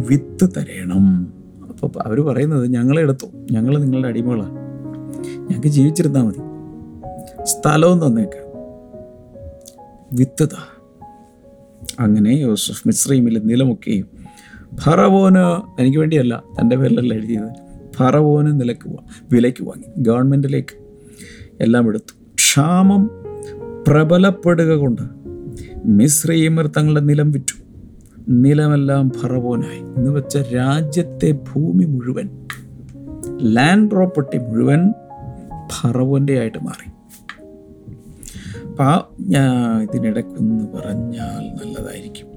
വിത്ത് 0.10 0.50
തരയണം 0.58 1.34
അപ്പോൾ 1.70 1.92
അവർ 2.06 2.22
പറയുന്നത് 2.22 2.68
ഞങ്ങളെ 2.68 3.02
എടുത്തു. 3.02 3.28
ഞങ്ങൾ 3.52 3.78
നിങ്ങളുടെ 3.78 4.08
അടിമകളാണ്. 4.08 4.54
ഞങ്ങൾക്ക് 5.38 5.68
ജീവിച്ചിരുന്നാൽ 5.68 6.24
മതി. 6.24 6.38
സ്ഥലവും 7.44 8.08
തന്നേക്കാം. 8.08 8.50
വിത്ത് 10.14 10.48
താ. 10.48 10.84
അങ്ങനെ 12.00 12.30
യോസഫ് 12.30 12.88
മിശ്രീമിൽ 12.88 13.42
നിലമൊക്കെയും 13.46 14.19
ഫറവോന് 14.76 15.82
എനിക്ക് 15.82 15.98
വേണ്ടിയല്ല 15.98 16.44
തന്റെ 16.60 16.76
പേരിലല്ല 16.76 17.14
എഴുതിയത്. 17.14 17.70
ഫറവോന് 17.96 18.62
നിലയ്ക്ക് 18.62 18.96
വിലയ്ക്ക് 19.32 19.64
വാങ്ങി 19.64 19.86
ഗവൺമെന്റിലേക്ക് 19.98 20.78
എല്ലാം 21.62 21.88
എടുത്തു. 21.88 22.14
ക്ഷാമം 22.36 23.12
പ്രബലപ്പെടുക 23.88 24.74
കൊണ്ട് 24.74 25.02
മിശ്രീമർ 25.86 26.68
തങ്ങളുടെ 26.68 27.00
നിലം 27.00 27.32
വിറ്റു. 27.32 27.64
നിലമെല്ലാം 28.30 29.10
ഫറവോനായി. 29.10 29.80
എന്ന് 29.80 30.12
വെച്ച 30.12 30.38
രാജ്യത്തെ 30.38 31.32
ഭൂമി 31.32 31.86
മുഴുവൻ 31.86 32.30
ലാൻഡ് 33.42 33.92
പ്രോപ്പർട്ടി 33.92 34.38
മുഴുവൻ 34.38 34.94
ഫറവോന്റെ 35.72 36.40
ആയിട്ട് 36.40 36.58
മാറി. 36.58 36.92
അപ്പം 38.68 39.38
ആ 39.38 39.82
ഇതിനിടയ്ക്കൊന്ന് 39.82 40.64
പറഞ്ഞാൽ 40.64 41.56
നല്ലതായിരിക്കും. 41.56 42.28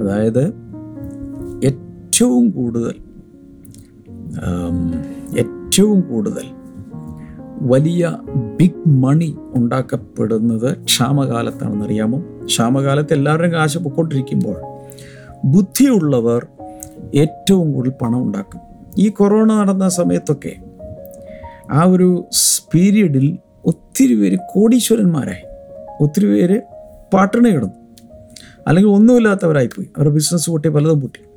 അതായത് 0.00 0.71
ഏറ്റവും 2.22 2.50
കൂടുതൽ 2.50 2.94
ഏറ്റവും 5.38 6.00
കൂടുതൽ 6.00 6.42
വലിയ 7.60 8.18
ബിഗ് 8.60 8.88
മണി 8.88 9.36
ഉണ്ടാക്കപ്പെടുന്നത് 9.54 10.84
ക്ഷാമകാലത്താണെന്ന് 10.84 11.84
അറിയാമോ 11.84 12.22
ക്ഷാമകാലത്ത് 12.44 13.12
എല്ലാവരുടെയും 13.12 13.54
കാശ് 13.54 13.78
പൊക്കോണ്ടിരിക്കുമ്പോൾ 13.78 14.56
ബുദ്ധിയുള്ളവർ 15.44 16.46
ഏറ്റവും 17.14 17.72
കൂടുതൽ 17.72 17.92
പണം 18.02 18.22
ഉണ്ടാക്കും. 18.22 18.60
ഈ 18.98 19.08
കൊറോണ 19.08 19.52
നടന്ന 19.52 19.88
സമയത്തൊക്കെ 19.88 20.54
ആ 21.70 21.84
ഒരു 21.84 22.24
പീരീഡിൽ 22.74 23.38
ഒത്തിരി 23.64 24.14
പേര് 24.14 24.38
കോടീശ്വരന്മാരായി. 24.52 25.44
ഒത്തിരി 26.02 26.26
പേര് 26.26 26.60
പാട്ടിണ 27.14 27.48
കിടന്നു. 27.48 27.74
അല്ലെങ്കിൽ 28.66 28.90
ഒന്നുമില്ലാത്തവരായിപ്പോയി. 28.90 29.88
അവരുടെ 29.96 30.14
ബിസിനസ് 30.14 30.50
പൊട്ടി 30.50 30.68
പലതും 30.68 31.00
പൂട്ടി. 31.00 31.31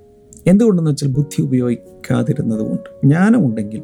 എന്തുകൊണ്ടെന്ന് 0.48 0.92
വെച്ചാൽ 0.92 1.08
ബുദ്ധി 1.08 1.42
ഉപയോഗിക്കാതിരുന്നത് 1.42 2.60
കൊണ്ട് 2.60 2.90
ജ്ഞാനമുണ്ടെങ്കിൽ 3.04 3.82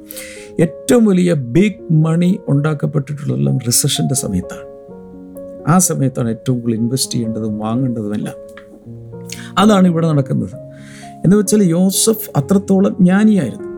ഏറ്റവും 0.60 1.06
വലിയ 1.06 1.34
ബിഗ് 1.34 1.94
മണി 1.94 2.40
ഉണ്ടാക്കപ്പെട്ടിട്ടുള്ളതെല്ലാം 2.48 3.58
റിസഷന്റെ 3.58 4.16
സമയത്താണ്. 4.16 4.72
ആ 5.70 5.78
സമയത്താണ് 5.78 6.30
ഏറ്റവും 6.30 6.60
കൂടുതൽ 6.60 6.78
ഇൻവെസ്റ്റ് 6.78 7.14
ചെയ്യേണ്ടതും 7.14 7.60
വാങ്ങേണ്ടതുമെല്ലാം. 7.60 8.36
അതാണ് 9.58 9.88
ഇവിടെ 9.88 10.08
നടക്കുന്നത്. 10.08 10.56
എന്ന് 11.26 11.38
വെച്ചാൽ 11.38 11.64
യോസഫ് 11.64 12.30
അത്രത്തോളം 12.38 12.96
ജ്ഞാനിയായിരുന്നു. 13.02 13.72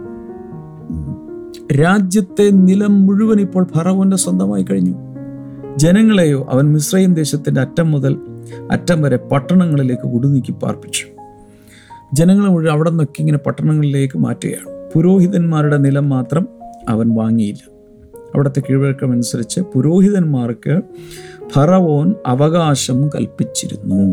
രാജ്യത്തെ 1.76 2.50
നിലം 2.50 3.06
മുഴുവൻ 3.06 3.40
ഇപ്പോൾ 3.40 3.68
ഫറവോന്റെ 3.76 4.18
സ്വന്തമായി 4.18 4.64
കഴിഞ്ഞു. 4.64 4.96
ജനങ്ങളെയോ 5.78 6.48
അവൻ 6.50 6.74
മിശ്രയും 6.74 7.14
ദേശത്തിന്റെ 7.14 7.62
അറ്റം 7.62 7.92
മുതൽ 7.92 8.18
അറ്റം 8.72 9.02
വരെ 9.02 9.18
പട്ടണങ്ങളിലേക്ക് 9.18 10.04
കുടുനീക്കി 10.04 10.52
പാർപ്പിച്ചു. 10.52 11.13
ജനങ്ങൾ 12.14 12.50
മുഴുവൻ 12.50 12.74
അവിടെ 12.74 12.90
നിന്നൊക്കെ 12.90 13.22
ഇങ്ങനെ 13.22 13.38
പട്ടണങ്ങളിലേക്ക് 13.38 14.18
മാറ്റുകയാണ്. 14.20 14.92
പുരോഹിതന്മാരുടെ 14.96 15.78
നിലം 15.78 16.10
മാത്രം 16.10 16.48
അവൻ 16.90 17.16
വാങ്ങിയില്ല. 17.16 17.64
അവിടുത്തെ 18.36 18.60
കീഴ്വഴക്കമനുസരിച്ച് 18.60 19.62
പുരോഹിതന്മാർക്ക് 19.62 20.82
ഫറവോൻ 21.48 22.14
അവകാശം 22.28 23.10
കൽപ്പിച്ചിരുന്നു. 23.10 24.04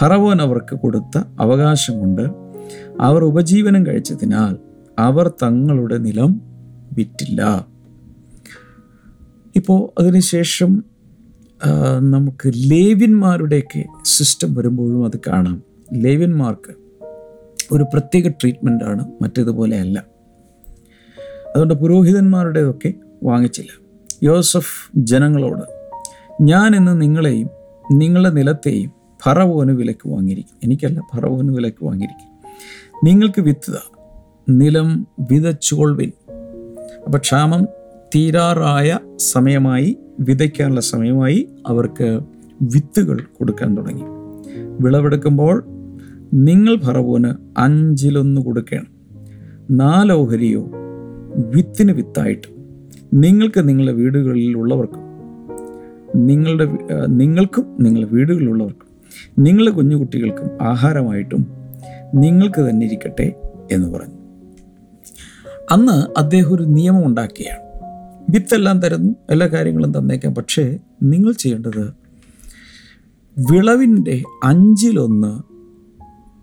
ഫറവോൻ 0.00 0.42
അവർക്ക് 0.42 0.74
കൊടുത്ത 0.74 1.18
അവകാശം 1.40 1.98
കൊണ്ട് 1.98 2.22
അവർ 3.00 3.24
ഉപജീവനം 3.24 3.86
കഴിച്ചതിനാൽ 3.86 4.56
അവർ 4.98 5.32
തങ്ങളുടെ 5.42 5.98
നിലം 5.98 6.40
വിറ്റില്ല. 6.92 7.66
ഇപ്പോൾ 9.56 10.00
അതിനുശേഷം 10.00 10.84
നമുക്ക് 12.10 12.52
ലേവ്യന്മാരുടെയൊക്കെ 12.56 13.84
സിസ്റ്റം 14.04 14.54
വരുമ്പോഴും 14.54 15.04
അത് 15.04 15.18
കാണാം. 15.28 15.69
ലേവ്യന്മാർക്ക് 15.92 16.74
ഒരു 17.72 17.82
പ്രത്യേക 17.82 18.28
ട്രീറ്റ്മെന്റാണ് 18.28 19.12
മറ്റേതുപോലെ 19.22 19.80
അല്ല. 19.80 20.04
അതുകൊണ്ട് 21.48 21.74
പുരോഹിതന്മാരുടേതൊക്കെ 21.74 22.94
വാങ്ങിച്ചില്ല. 23.22 23.80
യോസഫ് 24.22 24.90
ജനങ്ങളോട് 24.96 25.62
ഞാൻ 26.42 26.76
ഇന്ന് 26.76 27.02
നിങ്ങളെയും 27.02 27.50
നിങ്ങളുടെ 27.92 28.30
നിലത്തെയും 28.30 28.92
ഫറവോന് 29.24 29.72
വിലക്ക് 29.72 30.08
വാങ്ങിയിരിക്കും. 30.08 30.56
എനിക്കല്ല 30.64 31.00
ഫറവോന് 31.14 31.48
വിലക്ക് 31.48 31.84
വാങ്ങിയിരിക്കും. 31.84 32.30
നിങ്ങൾക്ക് 33.04 33.40
വിത്തുക 33.40 33.82
നിലം 34.48 35.06
വിതച്ചുകൊൾവിൻ 35.30 36.12
അപ്പം 37.04 37.18
ക്ഷാമം 37.18 37.64
തീരാറായ 38.14 38.98
സമയമായി 39.16 39.96
വിതയ്ക്കാനുള്ള 40.20 40.80
സമയമായി 40.80 41.48
അവർക്ക് 41.66 42.20
വിത്തുകൾ 42.62 43.20
കൊടുക്കാൻ 43.38 43.76
തുടങ്ങി. 43.76 44.02
വിളവെടുക്കുമ്പോൾ 44.80 45.79
നിങ്ങൾ 46.34 46.76
ഫറവോന് 46.76 47.34
അഞ്ചിലൊന്ന് 47.58 48.40
കൊടുക്കണം. 48.40 48.86
നാലോഹരിയോ 49.70 50.70
വിത്തിന് 51.36 51.92
വിത്തായിട്ട് 51.92 52.48
നിങ്ങൾക്ക് 53.14 53.68
നിങ്ങളുടെ 53.68 53.92
വീടുകളിലുള്ളവർക്കും 53.92 55.00
നിങ്ങളുടെ 56.26 56.68
നിങ്ങൾക്കും 57.06 57.76
നിങ്ങളുടെ 57.80 58.14
വീടുകളിലുള്ളവർക്കും 58.14 58.86
നിങ്ങളുടെ 59.44 59.70
കുഞ്ഞുകുട്ടികൾക്കും 59.70 60.62
ആഹാരമായിട്ടും 60.62 61.46
നിങ്ങൾക്ക് 62.14 62.70
തന്നെ 62.70 62.86
ഇരിക്കട്ടെ 62.86 63.34
എന്ന് 63.72 63.88
പറഞ്ഞു. 63.88 64.14
അന്ന് 65.70 66.18
അദ്ദേഹം 66.18 66.54
ഒരു 66.54 66.62
നിയമം 66.62 67.06
ഉണ്ടാക്കിയാണ്. 67.06 67.60
വിത്തെല്ലാം 68.30 68.80
തരുന്നു 68.80 69.14
എല്ലാ 69.30 69.46
കാര്യങ്ങളും 69.46 69.98
തന്നേക്കാം. 69.98 70.34
പക്ഷേ 70.34 70.78
നിങ്ങൾ 71.02 71.32
ചെയ്യേണ്ടത് 71.32 71.90
വിളവിന്റെ 73.52 74.22
അഞ്ചിലൊന്ന് 74.44 75.49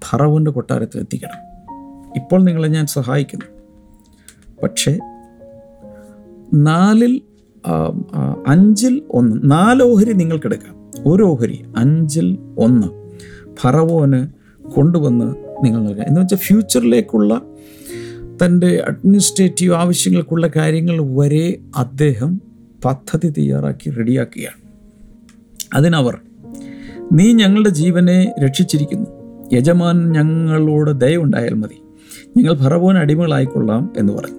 ഫറവന്റെ 0.03 0.51
കൊട്ടാരത്തിൽ 0.51 0.99
എത്തിക്കണം. 0.99 1.39
ഇപ്പോൾ 2.15 2.43
നിങ്ങളെ 2.43 2.67
ഞാൻ 2.67 2.85
സഹായിക്കുന്നു. 2.85 3.45
പക്ഷേ 4.63 4.99
നാലിൽ 6.53 7.21
അഞ്ചിൽ 8.47 9.01
ഒന്ന് 9.09 9.51
നാലോഹരി 9.51 10.13
നിങ്ങൾക്കെടുക്കാം 10.13 10.91
ഒരു 11.05 11.23
ഓഹരി 11.23 11.65
അഞ്ചിൽ 11.77 12.37
ഒന്ന് 12.57 12.87
ഫറവോന് 13.61 14.27
കൊണ്ടുവന്ന് 14.69 15.35
നിങ്ങൾ 15.65 15.83
നൽകുക 15.83 16.01
എന്ന് 16.01 16.21
വെച്ചാൽ 16.21 16.37
ഫ്യൂച്ചറിലേക്കുള്ള 16.37 17.41
തന്റെ 18.45 18.83
അഡ്മിനിസ്ട്രേറ്റീവ് 18.87 19.75
ആവശ്യങ്ങൾക്കുള്ള 19.75 20.49
കാര്യങ്ങൾ 20.55 21.17
വരെ 21.17 21.59
അദ്ദേഹം 21.75 22.41
പദ്ധതി 22.85 23.29
തയ്യാറാക്കി 23.29 23.89
റെഡിയാക്കുകയാണ്. 23.89 24.61
അതിനവർ 25.73 26.21
നീ 27.13 27.33
ഞങ്ങളുടെ 27.33 27.69
ജീവനെ 27.69 28.33
രക്ഷിച്ചിരിക്കുന്നു. 28.45 29.16
യജമാൻ 29.53 30.11
ഞങ്ങളോട് 30.11 30.99
ദയവുണ്ടായാൽ 30.99 31.53
മതി. 31.53 31.81
ഞങ്ങൾ 32.37 32.55
ഫറവോൻ 32.55 32.97
അടിമകളായിക്കൊള്ളാം 32.97 33.93
എന്ന് 33.97 34.13
പറഞ്ഞു. 34.13 34.37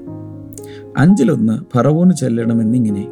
അഞ്ചിലൊന്ന് 0.99 1.77
ഫറവോന് 1.77 2.11
ചെല്ലണമെന്നിങ്ങനെ 2.11 3.09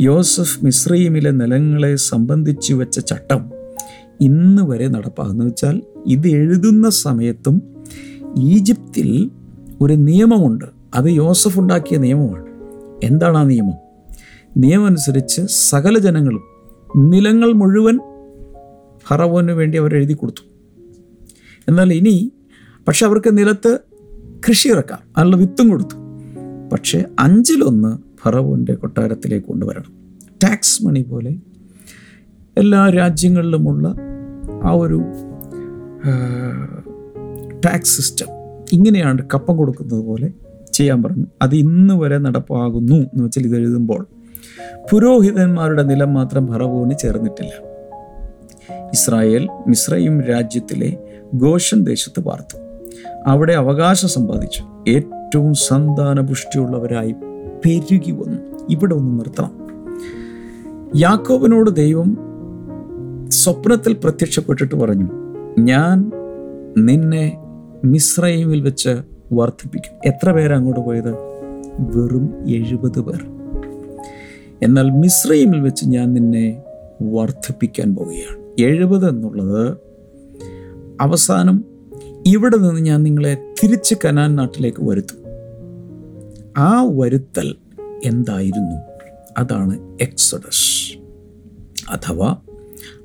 യോസഫ് 0.00 0.64
മിശ്രീമിലെ 0.64 1.30
നിലങ്ങളെ 1.30 1.96
സംബന്ധിച്ചു 1.96 2.74
വെച്ച 2.74 2.98
ചട്ടം 2.98 3.50
ഇന്ന് 4.20 4.62
വരെ 4.62 4.88
നടപ്പാകുന്നു 4.88 5.44
വെച്ചാൽ 5.44 5.82
ഇത് 6.06 6.28
എഴുതുന്ന 6.28 6.90
സമയത്തും 6.90 7.62
ഈജിപ്തിൽ 8.38 9.30
ഒരു 9.80 9.92
നിയമമുണ്ട്. 9.92 10.64
അത് 10.94 11.06
യോസഫ് 11.06 11.58
ഉണ്ടാക്കിയ 11.58 11.96
നിയമമാണ്. 11.96 12.46
എന്താണ് 13.04 13.38
ആ 13.38 13.42
നിയമം? 13.42 13.74
നിയമം 14.56 14.86
അനുസരിച്ച് 14.86 15.42
സകല 15.42 15.98
ജനങ്ങളും 15.98 16.42
നിലങ്ങൾ 16.96 17.52
മുഴുവൻ 17.52 17.98
ഫറവോന് 19.08 19.50
വേണ്ടി 19.50 19.78
അവർ 19.78 19.94
എഴുതി 19.94 20.12
കൊടുത്തു 20.12 20.53
എന്നാൽ 21.68 21.92
ഇനി 21.92 22.32
പക്ഷെ 22.88 23.06
അവർക്ക് 23.06 23.38
നിലത്ത് 23.38 23.78
കൃഷി 24.48 24.68
ഇറക്കാം. 24.68 24.98
അതിനുള്ള 25.16 25.36
വിത്തും 25.36 25.68
കൊടുത്തു. 25.68 25.96
പക്ഷേ 26.72 27.04
അഞ്ചിലൊന്ന് 27.18 27.98
ഫറവോന്റെ 28.22 28.74
കൊട്ടാരത്തിലേക്ക് 28.74 29.46
കൊണ്ടുവരണം. 29.46 29.92
ടാക്സ് 30.44 30.84
മണി 30.84 31.00
പോലെ 31.00 31.36
എല്ലാ 32.58 32.88
രാജ്യങ്ങളിലുമുള്ള 32.88 33.94
ആ 34.64 34.70
ഒരു 34.70 35.02
ടാക്സ് 37.66 37.96
സിസ്റ്റം 37.96 38.26
ഇങ്ങനെയാണ് 38.72 39.18
കപ്പം 39.34 39.56
കൊടുക്കുന്നത് 39.56 40.04
പോലെ 40.04 40.32
ചെയ്യാൻ 40.72 41.02
പറഞ്ഞു. 41.02 41.26
അത് 41.42 41.54
ഇന്ന് 41.54 41.94
വരെ 41.94 42.18
നടപ്പാകുന്നു 42.18 42.94
എന്ന് 42.94 43.24
വെച്ചാൽ 43.24 43.42
ഇത് 43.42 43.56
എഴുതുമ്പോൾ 43.56 44.06
പുരോഹിതന്മാരുടെ 44.92 45.82
നിലം 45.82 46.14
മാത്രം 46.14 46.46
ഫറവോന് 46.46 46.90
ചേർന്നിട്ടില്ല. 47.02 47.52
ഇസ്രായേൽ 48.92 49.48
മിശ്രയും 49.66 50.20
രാജ്യത്തിലെ 50.20 51.13
ഗോഷൻ 51.34 51.84
ദേശത്ത് 51.84 52.20
പാർത്തു. 52.20 52.56
അവിടെ 53.26 53.52
അവകാശം 53.52 54.08
സമ്പാദിച്ചു. 54.08 54.64
ഏറ്റവും 54.88 55.54
സന്താനപുഷ്ടിയുള്ളവരായി 55.54 57.12
പെരുകി 57.64 58.10
വന്നു. 58.10 58.66
ഇവിടെ 58.70 58.94
ഒന്ന് 58.94 59.18
നിർത്തണം. 59.18 59.64
യാക്കോബിനോട് 60.96 61.70
ദൈവം 61.70 62.18
സ്വപ്നത്തിൽ 63.28 63.92
പ്രത്യക്ഷപ്പെട്ടിട്ട് 63.92 64.74
പറഞ്ഞു 64.74 65.08
ഞാൻ 65.58 66.12
നിന്നെ 66.78 67.38
മിശ്രൈമിൽ 67.84 68.60
വെച്ച് 68.60 69.02
വർദ്ധിപ്പിക്കും. 69.32 70.08
എത്ര 70.08 70.32
പേരാണ് 70.32 70.58
അങ്ങോട്ട് 70.58 70.80
പോയത്? 70.80 71.12
വെറും 71.78 72.50
എഴുപത് 72.50 73.00
പേർ. 73.00 73.24
എന്നാൽ 74.62 74.90
മിശ്രൈമിൽ 74.90 75.60
വെച്ച് 75.60 75.84
ഞാൻ 75.84 76.14
നിന്നെ 76.14 76.62
വർദ്ധിപ്പിക്കാൻ 77.02 77.94
പോവുകയാണ്. 77.94 78.62
എഴുപത് 78.62 79.08
എന്നുള്ളത് 79.08 79.76
അവസാനം 81.00 81.64
ഇവിടെ 82.26 82.56
നിന്ന് 82.56 82.80
ഞാൻ 82.80 83.02
നിങ്ങളെ 83.02 83.54
തിരിച്ച് 83.62 83.94
കനാൻ 84.04 84.36
നാട്ടിലേക്ക് 84.36 84.84
വരുത്തും. 84.84 85.16
ആ 86.56 86.84
വരുത്തൽ 86.90 87.54
എന്തായിരുന്നു? 88.04 88.80
അതാണ് 89.38 89.98
എക്സഡസ്. 90.00 90.98
അഥവാ 91.90 92.36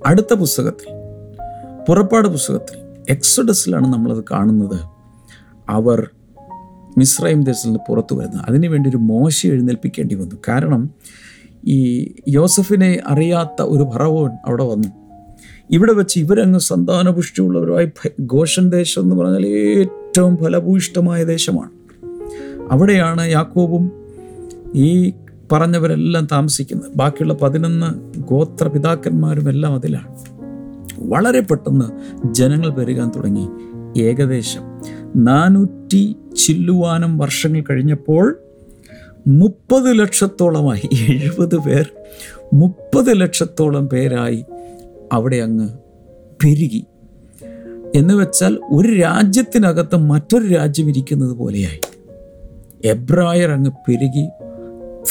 അടുത്ത 0.05 0.33
പുസ്തകത്തിൽ 0.33 0.93
പുറപ്പാട് 1.89 2.27
പുസ്തകത്തിൽ 2.27 3.03
എക്സഡസിലാണ് 3.09 3.93
നമ്മളത് 3.93 4.23
കാണുന്നത്. 4.31 4.79
അവർ 5.69 6.09
മിശ്രൈം 6.97 7.43
ദേശത്തിൽ 7.43 7.67
നിന്ന് 7.67 7.85
പുറത്തു 7.89 8.15
വരുന്നത്. 8.15 8.41
അതിനുവേണ്ടി 8.49 8.89
ഒരു 8.89 8.97
മോശ 8.97 9.45
എഴുന്നേൽപ്പിക്കേണ്ടി 9.45 10.15
വന്നു. 10.15 10.35
കാരണം 10.47 10.89
ഈ 11.67 12.11
യോസഫിനെ 12.27 12.99
അറിയാത്ത 13.07 13.61
ഒരു 13.61 13.83
ഭറവോൻ 13.83 14.31
അവിടെ 14.45 14.63
വന്നു. 14.63 14.98
ഇവിടെ 15.71 15.93
വെച്ച് 15.93 16.19
ഇവരങ്ങ് 16.19 16.59
സന്താനപുഷ്ടിയുള്ളവരുമായി 16.59 17.89
ഘോഷൻ 18.21 18.69
ദേശം 18.69 19.01
എന്ന് 19.01 19.15
പറഞ്ഞാൽ 19.15 19.47
ഏറ്റവും 19.47 20.37
ഫലഭൂയിഷ്ടമായ 20.37 21.23
ദേശമാണ്. 21.23 21.69
അവിടെയാണ് 22.71 23.31
യാക്കോബും 23.31 23.91
ഈ 24.75 25.13
പറഞ്ഞവരെല്ലാം 25.51 26.27
താമസിക്കുന്നത്. 26.31 26.91
ബാക്കിയുള്ള 26.95 27.33
പതിനൊന്ന് 27.33 28.19
ഗോത്ര 28.19 28.67
പിതാക്കന്മാരും 28.67 29.49
എല്ലാം 29.49 29.75
അതിലാണ്. 29.75 30.15
വളരെ 30.99 31.39
പെട്ടെന്ന് 31.39 31.85
ജനങ്ങൾ 32.33 32.69
പെരുകാൻ 32.69 33.11
തുടങ്ങി. 33.15 33.47
ഏകദേശം 34.01 34.61
നാനൂറ്റി 35.15 36.15
ചില്ലുവാനം 36.37 37.17
വർഷങ്ങൾ 37.17 37.63
കഴിഞ്ഞപ്പോൾ 37.69 38.37
മുപ്പത് 39.27 39.99
ലക്ഷത്തോളമായി 39.99 40.89
എഴുപത് 41.09 41.57
പേർ 41.57 41.85
മുപ്പത് 42.53 43.21
ലക്ഷത്തോളം 43.21 43.89
പേരായി 43.89 44.45
അവിടെ 45.13 45.37
അങ്ങ് 45.37 45.69
പെരുകി. 46.43 46.85
എന്ന് 47.95 48.13
വെച്ചാൽ 48.13 48.59
ഒരു 48.71 48.95
രാജ്യത്തിനകത്ത് 48.95 49.95
മറ്റൊരു 49.95 50.47
രാജ്യം 50.47 50.89
ഇരിക്കുന്നത് 50.89 51.31
പോലെയായി. 51.31 51.79
എബ്രായർ 52.85 53.51
അങ്ങ് 53.51 53.71
പെരുകി 53.71 54.29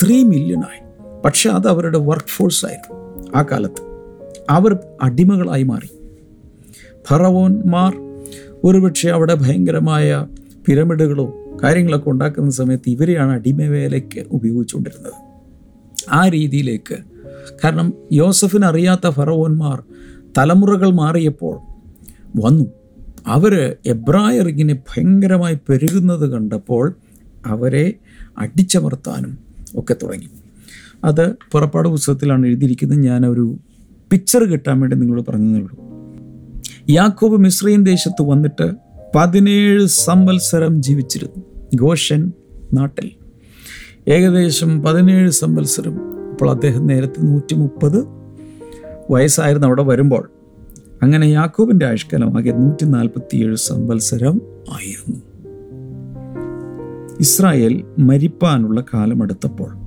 ത്രീ 0.03 0.23
മില്യണായി 0.23 0.83
പക്ഷെ 1.25 1.49
അത് 1.49 1.67
അവരുടെ 1.67 1.97
വർക്ക് 1.97 2.25
ഫോഴ്സ് 2.27 2.65
ആയിരുന്നു 2.65 3.27
ആ 3.35 3.45
കാലത്ത്. 3.51 3.81
അവർ 4.49 4.77
അടിമകളായി 5.01 5.63
മാറി. 5.63 5.89
ഫറവോന്മാർ 7.07 7.97
ഒരുപക്ഷെ 8.63 9.09
അവിടെ 9.09 9.33
ഭയങ്കരമായ 9.33 10.27
പിരമിഡുകളോ 10.65 11.33
കാര്യങ്ങളൊക്കെ 11.63 12.09
ഉണ്ടാക്കുന്ന 12.09 12.51
സമയത്ത് 12.51 12.89
ഇവരെയാണ് 12.89 13.31
അടിമവേലയ്ക്ക് 13.31 14.25
ഉപയോഗിച്ചുകൊണ്ടിരുന്നത്. 14.31 15.13
ആ 16.11 16.27
രീതിയിലേക്ക് 16.27 16.97
കാരണം 17.63 17.93
യോസഫിന് 18.11 18.65
അറിയാത്ത 18.65 19.09
ഫറവോന്മാർ 19.09 19.83
തലമുറകൾ 20.37 20.89
മാറിയപ്പോൾ 20.89 21.59
വന്നു. 22.35 22.65
അവർ 23.27 23.75
എബ്രായർ 23.85 24.47
ഇങ്ങനെ 24.47 24.73
ഭയങ്കരമായി 24.73 25.57
പെരുകുന്നത് 25.69 26.29
കണ്ടപ്പോൾ 26.29 26.95
അവരെ 27.45 27.93
അടിച്ചമർത്താനും 28.37 29.37
ഒക്കെ 29.75 29.93
തുടങ്ങി. 29.93 30.29
അത് 31.03 31.33
പുറപ്പാട് 31.51 31.87
പുസ്തകത്തിലാണ് 31.87 32.45
എഴുതിയിരിക്കുന്നത്. 32.45 32.99
ഞാനൊരു 32.99 33.57
പിക്ചർ 34.11 34.43
കിട്ടാൻ 34.43 34.79
വേണ്ടി 34.79 34.97
നിങ്ങളോട് 34.97 35.31
പറഞ്ഞതേ 35.31 35.59
ഉള്ളൂ. 35.59 35.77
യാക്കോബ് 36.89 37.37
മിശ്രീൻ 37.37 37.83
ദേശത്ത് 37.83 38.21
വന്നിട്ട് 38.21 38.71
പതിനേഴ് 39.15 39.85
സംവത്സരം 39.85 40.81
ജീവിച്ചിരുന്നു. 40.81 41.43
ഗോഷൻ 41.75 42.31
നാട്ടിൽ. 42.73 43.11
ഏകദേശം 44.07 44.81
പതിനേഴ് 44.81 45.31
സംവത്സരം. 45.31 45.93
അപ്പോൾ 46.31 46.49
അദ്ദേഹം 46.49 46.87
നേരത്തെ 46.87 47.21
നൂറ്റി 47.21 47.55
മുപ്പത് 47.55 48.18
വയസ്സായിരുന്നു 49.09 49.67
അവിടെ 49.67 49.83
വരുമ്പോൾ 49.83 50.31
അങ്ങനെ 51.03 51.25
യാക്കോബിന്റെ 51.25 51.85
ആയുഷ്കാലമാകെ 51.85 52.51
നൂറ്റി 52.51 52.85
നാൽപ്പത്തിയേഴ് 52.85 53.55
സംവത്സരം 53.55 54.41
ആയിരുന്നു. 54.71 55.17
ഇസ്രായേൽ 57.19 57.83
മരിപ്പാനുള്ള 57.99 58.83
കാലമെടുത്തപ്പോൾ 58.93 59.77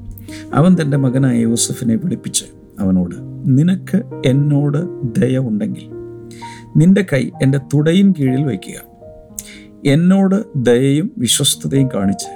അവൻ 0.55 0.77
തന്റെ 0.83 0.97
മകനായ 0.97 1.39
യൂസഫിനെ 1.39 1.95
വിളിപ്പിച്ച് 1.95 2.45
അവനോട് 2.81 3.15
നിനക്ക് 3.45 4.03
എന്നോട് 4.27 4.79
ദയ 5.21 5.39
ഉണ്ടെങ്കിൽ 5.39 5.89
നിന്റെ 6.77 7.07
കൈ 7.13 7.31
എന്റെ 7.43 7.59
തുടയിൻ 7.59 8.15
കീഴിൽ 8.21 8.45
വയ്ക്കുക. 8.45 8.93
എന്നോട് 9.87 10.45
ദയയും 10.57 11.13
വിശ്വസ്തതയും 11.19 11.89
കാണിച്ച് 11.95 12.31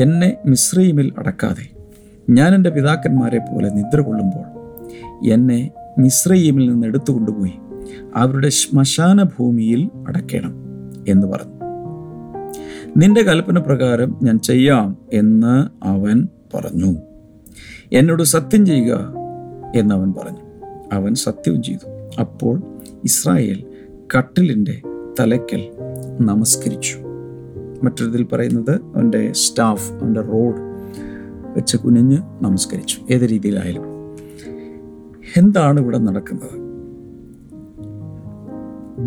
എന്നെ 0.00 0.36
മിശ്രീമിൽ 0.46 1.12
അടക്കാതെ 1.18 1.70
ഞാൻ 2.30 2.54
എന്റെ 2.54 2.70
പിതാക്കന്മാരെ 2.70 3.38
പോലെ 3.38 3.68
നിദ്ര 3.68 4.00
കൊള്ളുമ്പോൾ 4.00 4.56
എന്നെ 5.32 5.70
മിശ്രയീമിൽ 5.98 6.70
നിന്ന് 6.70 6.86
എടുത്തുകൊണ്ടുപോയി. 6.86 7.52
അവരുടെ 8.16 8.48
ശ്മശാന 8.48 9.22
ഭൂമിയിൽ 9.22 9.90
അടക്കണം 10.08 10.54
എന്ന് 11.08 11.26
പറഞ്ഞു. 11.26 11.56
നിന്റെ 12.96 13.22
കൽപ്പന 13.22 13.58
പ്രകാരം 13.58 14.16
ഞാൻ 14.22 14.38
ചെയ്യാം 14.38 14.96
എന്ന് 15.12 15.84
അവൻ 15.86 16.28
പറഞ്ഞു. 16.54 16.96
എന്നോട് 17.92 18.22
സത്യം 18.22 18.66
ചെയ്യുക 18.66 19.14
എന്ന് 19.76 19.94
അവൻ 19.94 20.12
പറഞ്ഞു. 20.12 20.38
അവൻ 20.92 21.14
സത്യവും 21.14 21.62
ചെയ്തു. 21.62 22.18
അപ്പോൾ 22.20 22.62
ഇസ്രായേൽ 23.04 23.64
കട്ടിലിന്റെ 24.18 24.80
തലയ്ക്കൽ 25.20 25.68
നമസ്കരിച്ചു. 26.20 26.96
മറ്റൊരിതിൽ 27.82 28.22
പറയുന്നത് 28.22 28.70
അവന്റെ 28.70 29.32
സ്റ്റാഫ് 29.32 29.92
അവന്റെ 29.92 30.20
റോഡ് 30.20 30.56
വെച്ച് 31.56 31.76
കുനിഞ്ഞ് 31.76 32.18
നമസ്കരിച്ചു. 32.42 33.00
ഏത് 33.10 33.22
രീതിയിലായാലും. 33.22 33.95
എന്താണ് 35.36 35.80
ഇവിടെ 35.80 35.98
നടക്കുന്നത്? 35.98 36.66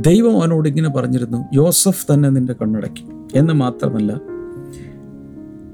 ദൈവം 0.02 0.42
അവനോട് 0.42 0.70
ഇങ്ങനെ 0.70 0.90
പറഞ്ഞിരുന്നു 0.90 1.46
യോസഫ് 1.54 2.14
തന്നെ 2.14 2.30
നിന്റെ 2.30 2.54
കണ്ണടക്കി 2.54 3.06
എന്ന് 3.36 3.54
മാത്രമല്ല 3.54 4.22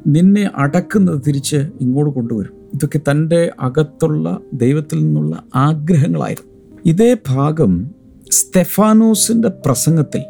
നിന്നെ 0.07 0.51
അടക്കുന്നത് 0.55 1.21
തിരിച്ച് 1.27 1.55
ഇങ്ങോട്ട് 1.55 2.11
കൊണ്ടുവരും. 2.11 2.53
ഇതൊക്കെ 2.73 2.99
തന്റെ 3.11 3.51
അകത്തുള്ള 3.59 4.39
ദൈവത്തിൽ 4.53 5.05
നിന്നുള്ള 5.05 5.43
ആഗ്രഹങ്ങളായിരുന്നു. 5.55 6.51
ഇതേ 6.85 7.17
ഭാഗം 7.27 7.91
സ്റ്റെഫാനോസിന്റെ 8.31 9.47
പ്രസംഗത്തിൽ 9.47 10.23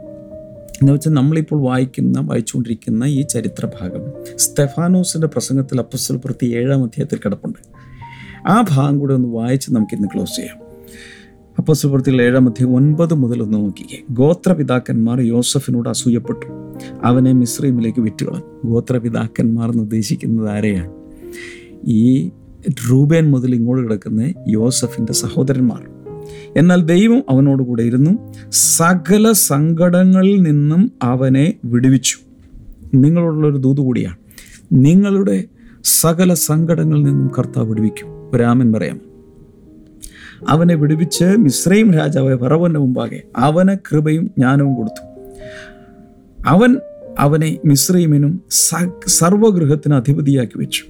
എന്ന് 0.82 0.93
വെച്ചാൽ 0.93 1.12
നമ്മളിപ്പോൾ 1.12 1.62
വായിക്കുന്ന 1.62 2.19
വായിച്ചുകൊണ്ടിരിക്കുന്ന 2.19 3.04
ഈ 3.04 3.21
ചരിത്ര 3.21 3.65
ഭാഗം 3.65 4.13
സ്റ്റെഫാനോസിന്റെ 4.36 5.28
പ്രസംഗത്തിൽ 5.28 5.80
അപ്പസ്വൽ 5.80 6.17
പ്രതി 6.25 6.45
ഏഴാം 6.56 6.84
അധ്യായത്തിൽ 6.84 7.17
കിടപ്പുണ്ട്. 7.17 7.74
ആ 8.47 8.65
ഭാഗം 8.69 8.99
കൂടെ 8.99 9.13
ഒന്ന് 9.13 9.29
വായിച്ച് 9.29 9.73
നമുക്കിന്ന് 9.73 10.08
ക്ലോസ് 10.13 10.36
ചെയ്യാം. 10.36 10.58
അപ്പോൾ 11.58 11.73
സുഹൃത്തിൽ 11.73 12.21
ഏഴാം 12.21 12.45
മധ്യം 12.45 12.75
ഒൻപത് 12.75 13.13
മുതൽ 13.13 13.41
ഒന്ന് 13.41 13.58
നോക്കിക്കേ. 13.58 14.03
ഗോത്രപിതാക്കന്മാർ 14.10 15.21
യോസഫിനോട് 15.21 15.89
അസൂയപ്പെട്ടു. 15.89 16.45
അവനെ 17.03 17.31
മിശ്രീമിലേക്ക് 17.31 17.99
വിറ്റുകളഞ്ഞു. 17.99 18.71
ഗോത്രപിതാക്കന്മാർ 18.71 19.71
എന്ന് 19.71 19.84
ഉദ്ദേശിക്കുന്നത് 19.84 20.49
ആരെയാണ്? 20.49 20.91
ഈ 21.86 22.31
റൂബേൻ 22.91 23.31
മുതൽ 23.31 23.55
ഇങ്ങോട്ട് 23.55 23.84
കിടക്കുന്ന 23.84 24.34
യോസഫിന്റെ 24.49 25.13
സഹോദരന്മാർ. 25.13 25.89
എന്നാൽ 26.58 26.84
ദൈവം 26.84 27.23
അവനോട് 27.29 27.63
കൂടെ 27.63 27.84
ഇരുന്നു. 27.84 28.34
സകല 28.51 29.31
സങ്കടങ്ങളിൽ 29.31 30.41
നിന്നും 30.41 30.91
അവനെ 31.03 31.53
വിടുവിച്ചു. 31.65 32.17
നിങ്ങളോടുള്ളൊരു 32.93 33.58
ദൂത് 33.58 33.77
കൂടിയാണ്. 33.77 34.15
നിങ്ങളുടെ 34.73 35.43
സകല 35.84 36.34
സങ്കടങ്ങളിൽ 36.34 37.03
നിന്നും 37.03 37.31
കർത്താവ് 37.39 37.69
വിടുവിക്കും. 37.69 38.14
രാമൻ 38.38 38.74
പറയാം 38.74 39.02
അവനെ 40.50 40.76
വിടുവിച്ച് 40.76 41.26
മിശ്രയും 41.26 41.93
രാജാവായ 41.93 42.36
ഫറവന്റെ 42.36 42.80
മുമ്പാകെ 42.80 43.21
അവന് 43.38 43.78
കൃപയും 43.91 44.26
ജ്ഞാനവും 44.26 44.76
കൊടുത്തു. 44.76 45.04
അവൻ 46.48 46.78
അവനെ 47.19 47.58
മിശ്രൈമിനും 47.65 48.41
സർവഗൃഹത്തിന് 49.08 49.93
അധിപതിയാക്കി 49.93 50.60
വെച്ചു. 50.60 50.84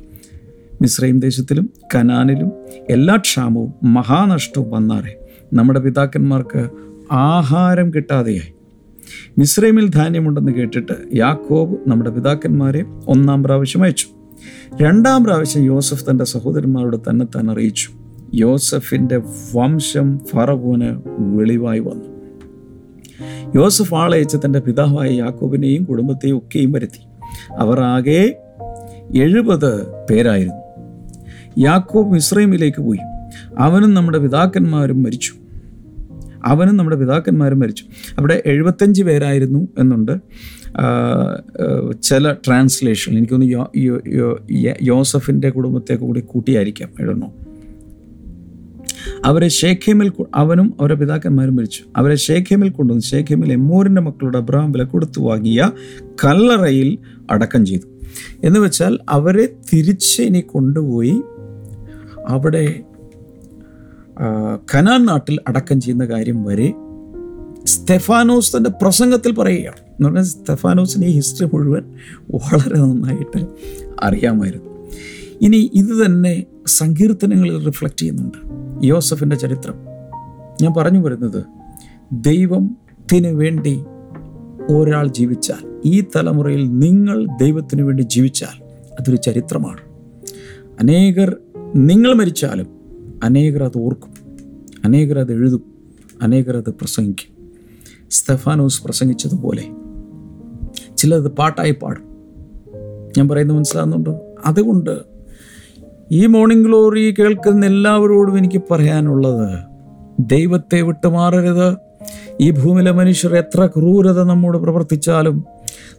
മിശ്രൈം 0.82 1.20
ദേശത്തിലും 1.20 1.70
കനാനിലും 1.96 2.52
എല്ലാ 2.90 3.16
ക്ഷാമവും 3.16 3.74
മഹാനഷ്ടവും 3.84 4.72
വന്നാറെ. 4.72 5.20
നമ്മുടെ 5.54 5.80
പിതാക്കന്മാർക്ക് 5.80 6.70
ആഹാരം 7.12 7.94
കിട്ടാതെയായി. 7.94 8.54
മിശ്രൈമിൽ 9.38 9.90
ധാന്യമുണ്ടെന്ന് 9.90 10.52
കേട്ടിട്ട് 10.52 10.94
യാക്കോബ് 11.16 11.78
നമ്മുടെ 11.88 12.10
പിതാക്കന്മാരെ 12.10 12.86
ഒന്നാം 13.08 13.44
പ്രാവശ്യം 13.44 13.84
അയച്ചു. 13.84 14.08
രണ്ടാം 14.82 15.24
പ്രാവശ്യം 15.24 15.64
യോസഫ് 15.64 16.10
തന്റെ 16.10 16.24
സഹോദരന്മാരോട് 16.24 16.98
തന്നെ 16.98 17.26
താൻ 17.26 17.52
അറിയിച്ചു. 17.52 17.90
യോസഫിന്റെ 18.34 19.22
വംശം 19.56 20.20
ഫറവോന് 20.26 21.02
വെളിവായി 21.18 21.80
വന്നു. 21.80 22.06
യോസഫ് 23.56 23.94
ആളയച്ച് 23.94 24.38
തന്റെ 24.46 24.60
പിതാവായ 24.60 25.10
യാക്കോബിനെയും 25.10 25.84
കുടുംബത്തെയും 25.84 26.38
ഒക്കെയും 26.38 26.72
വരുത്തി. 26.72 27.08
അവർ 27.58 27.80
ആകെ 27.80 28.40
എഴുപത് 29.16 29.88
പേരായിരുന്നു. 30.10 30.62
യാക്കോബ് 31.60 32.14
മിശ്രൈമിലേക്ക് 32.14 32.82
പോയി. 32.82 33.00
അവനും 33.58 33.94
നമ്മുടെ 33.94 34.18
പിതാക്കന്മാരും 34.18 35.04
മരിച്ചു. 35.04 35.34
അവനും 36.46 36.78
നമ്മുടെ 36.78 36.98
പിതാക്കന്മാരും 36.98 37.60
മരിച്ചു. 37.60 37.84
അവിടെ 38.18 38.44
എഴുപത്തഞ്ച് 38.46 39.04
പേരായിരുന്നു 39.04 39.68
എന്നുണ്ട്. 39.80 40.14
ചില 42.04 42.34
ട്രാൻസ്ലേഷൻ 42.34 43.18
എനിക്കൊന്ന് 43.18 43.48
യോസഫിന്റെ 44.82 45.50
കുടുംബത്തെ 45.50 45.96
കൂടി 45.96 46.20
കൂട്ടിയായിരിക്കാം. 46.20 46.90
എഴുതണോ 47.00 47.34
അവരെ 49.26 49.48
ഷേഖേമിൽ 49.48 50.12
അവനും 50.36 50.74
അവരുടെ 50.80 51.00
പിതാക്കന്മാരും 51.00 51.56
മരിച്ചു. 51.56 51.84
അവരെ 51.98 52.16
ഷേഖേമിൽ 52.16 52.70
കൊണ്ടുവന്ന് 52.70 53.04
ഷേഖേമിൽ 53.04 53.54
എമ്മൂരിന്റെ 53.54 54.02
മക്കളുടെ 54.02 54.38
അബ്രഹാം 54.38 54.72
വില 54.72 54.84
കൊടുത്തു 54.84 55.22
വാങ്ങിയ 55.22 55.72
കല്ലറയിൽ 56.26 56.98
അടക്കം 57.32 57.66
ചെയ്തു. 57.66 57.88
എന്ന് 58.44 58.60
വെച്ചാൽ 58.60 59.00
അവരെ 59.10 59.46
തിരിച്ച് 59.74 60.22
ഇനി 60.22 60.40
കൊണ്ടുപോയി 60.40 61.22
അവിടെ 62.28 62.64
കനാൻ 64.74 65.06
നാട്ടിൽ 65.06 65.40
അടക്കം 65.48 65.82
ചെയ്യുന്ന 65.82 66.06
കാര്യം 66.06 66.44
വരെ 66.44 66.74
സ്റ്റെഫാനോസ് 67.66 68.58
തന്റെ 68.58 68.70
പ്രസംഗത്തിൽ 68.70 69.36
പറയുകയാണ്. 69.36 69.78
എന്ന് 69.78 70.06
പറഞ്ഞാൽ 70.06 70.24
സ്റ്റെഫാനോസിന് 70.24 71.06
ഈ 71.06 71.12
ഹിസ്റ്ററി 71.12 71.50
മുഴുവൻ 71.54 71.84
വളരെ 72.30 72.80
നന്നായിട്ട് 72.80 73.48
അറിയാമായിരുന്നു. 74.04 74.92
ഇനി 75.42 75.72
ഇത് 75.74 76.06
തന്നെ 76.06 76.44
സങ്കീർത്തനങ്ങളിൽ 76.68 77.66
റിഫ്ലക്റ്റ് 77.66 78.00
ചെയ്യുന്നുണ്ട്. 78.00 78.38
യോസഫിന്റെ 78.84 79.36
ചരിത്രം. 79.36 79.74
ഞാൻ 80.62 80.74
പറഞ്ഞു 80.78 81.00
വരുന്നത് 81.00 81.46
ദൈവത്തിന് 82.12 83.28
വേണ്ടി 83.28 83.84
ഒരാൾ 84.70 85.08
ജീവിച്ചാൽ 85.08 85.82
ഈ 85.86 86.02
തലമുറയിൽ 86.02 86.80
നിങ്ങൾ 86.80 87.28
ദൈവത്തിന് 87.40 87.82
വേണ്ടി 87.82 88.04
ജീവിച്ചാൽ 88.04 88.64
അതൊരു 89.00 89.16
ചരിത്രമാണ്. 89.16 89.82
അനേകർ 90.80 91.36
നിങ്ങൾ 91.76 92.14
മരിച്ചാലും 92.14 92.75
അനേകർ 93.26 93.64
അത് 93.64 93.78
ഓർക്കും. 93.78 94.14
അനേകർ 94.86 95.20
അത് 95.20 95.32
എഴുതും. 95.32 95.64
അനേകർ 96.22 96.58
അത് 96.58 96.70
പ്രസംഗിക്കും. 96.70 97.36
സ്തെഫാനോസ് 98.12 98.84
പ്രസംഗിച്ചതുപോലെ. 98.84 99.64
ചിലത് 100.98 101.32
പാട്ടായി 101.32 101.72
പാടും. 101.72 102.16
ഞാൻ 103.18 103.30
പറയുന്നത് 103.30 103.58
മനസ്സിലാകുന്നുണ്ടോ 103.58 104.20
അതുകൊണ്ട് 104.46 105.00
ഈ 106.12 106.26
മോർണിംഗ് 106.26 106.66
ഗ്ലോറി 106.66 107.16
കേൾക്കുന്ന 107.20 107.66
എല്ലാവരോടും 107.66 108.38
എനിക്ക് 108.38 108.62
പറയാനുള്ളത് 108.72 109.60
ദൈവത്തെ 110.20 110.82
വിട്ടുമാറരുത് 110.82 111.78
ഈ 112.42 112.52
ഭൂമിയിലെ 112.52 112.92
മനുഷ്യർ 112.92 113.36
എത്ര 113.36 113.66
ക്രൂരത 113.66 114.24
നമ്മോട് 114.24 114.58
പ്രവർത്തിച്ചാലും 114.58 115.44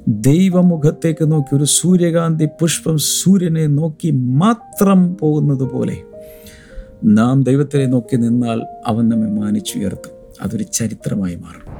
ദൈവമുഖത്തേക്ക് 0.09 1.33
നോക്കി 1.33 1.57
ഒരു 1.57 1.65
സൂര്യകാന്തി 1.65 2.47
പുഷ്പം 2.47 2.99
സൂര്യനെ 2.99 3.67
നോക്കി 3.67 4.11
മാത്രം 4.11 5.15
പോകുന്നത് 5.15 5.71
പോലെ 5.71 6.03
നാം 7.05 7.43
ദൈവത്തെ 7.43 7.87
നോക്കി 7.87 8.17
നിന്നാൽ 8.17 8.63
അവൻ 8.87 9.09
നമ്മെ 9.09 9.31
മാനിച്ചുയർത്തും. 9.31 10.17
അതൊരു 10.43 10.63
ചരിത്രമായി 10.63 11.35
മാറും. 11.35 11.77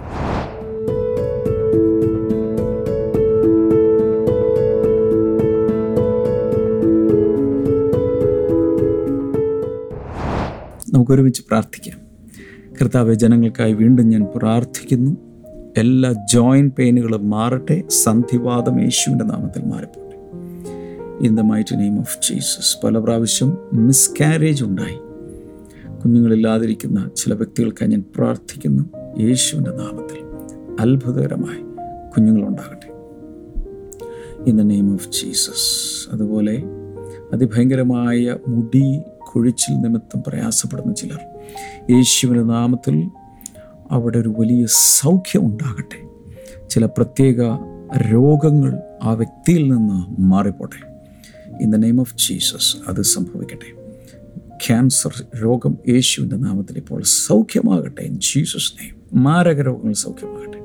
നമുക്കൊരുമിച്ച് 10.95 11.43
പ്രാർത്ഥിക്കാം. 11.51 11.99
കർത്താവ് 12.83 13.15
ജനങ്ങൾക്കായി 13.15 13.73
വീണ്ടും 13.73 14.09
ഞാൻ 14.09 14.27
പ്രാർത്ഥിക്കുന്നു. 14.37 15.17
എല്ലാ 15.77 16.15
ജോയിന്റ് 16.33 16.75
പെയിനുകളും 16.79 17.31
മാറട്ടെ. 17.31 17.83
സന്ധിവാദം 17.89 18.81
യേശുവിന്റെ 18.81 19.25
നാമത്തിൽ 19.25 19.65
മാറിപ്പോട്ടെ. 19.65 20.17
In 21.27 21.37
the 21.37 21.41
mighty 21.41 21.79
name 21.79 21.99
of 21.99 22.19
Jesus 22.23 22.87
പല 22.87 22.99
പ്രാവശ്യം 22.99 23.59
മിസ്കാരേജ് 23.73 24.65
ഉണ്ടായി. 24.65 25.06
കുഞ്ഞുങ്ങളില്ലാതിരിക്കുന്ന 26.07 27.11
ചില 27.17 27.35
വ്യക്തികൾക്കായി 27.35 27.91
ഞാൻ 27.91 28.05
പ്രാർത്ഥിക്കുന്നു 28.17 28.83
യേശുവിന്റെ 29.21 29.71
നാമത്തിൽ. 29.71 30.19
അത്ഭുതകരമായി 30.81 31.63
കുഞ്ഞുങ്ങളുണ്ടാകട്ടെ. 32.11 32.91
In 34.51 34.59
the 34.59 34.61
name 34.61 34.93
of 34.93 35.09
Jesus 35.09 36.09
അതുപോലെ 36.13 36.63
അതിഭയങ്കരമായ 37.33 38.37
മുടി 38.49 39.01
കൊഴിച്ചിൽ 39.19 39.75
നിമിത്തം 39.75 40.23
പ്രയാസപ്പെടുന്ന 40.27 40.95
ചിലർ 40.95 41.19
യേശുവിന്റെ 41.91 42.43
നാമത്തിൽ 42.43 43.11
അവിടെ 43.91 44.19
ഒരു 44.19 44.35
വലിയ 44.39 44.67
സൗഖ്യം 44.67 45.47
ഉണ്ടാകട്ടെ. 45.47 46.09
ചില 46.69 46.87
പ്രത്യേക 46.87 47.43
രോഗങ്ങൾ 48.13 48.79
ആ 49.03 49.13
വ്യക്തിയിൽ 49.13 49.73
നിന്ന് 49.73 50.21
മാറിപ്പോട്ടെ. 50.21 51.03
In 51.61 51.71
the 51.71 51.77
name 51.77 52.01
of 52.01 52.15
Jesus 52.17 52.77
അത് 52.89 53.03
സംഭവിക്കട്ടെ. 53.03 53.76
ക്യാൻസർ 54.67 55.25
രോഗം 55.43 55.79
യേശുവിന്റെ 55.89 56.37
നാമത്തിൽ 56.37 56.77
ഇപ്പോൾ 56.77 57.03
സൗഖ്യമാകട്ടെ. 57.03 58.07
ജീസസ് 58.07 58.73
നെയ്മ് 58.81 59.25
മാരക 59.25 59.61
രോഗങ്ങൾ 59.61 59.93
സൗഖ്യമാകട്ടെ. 59.93 60.61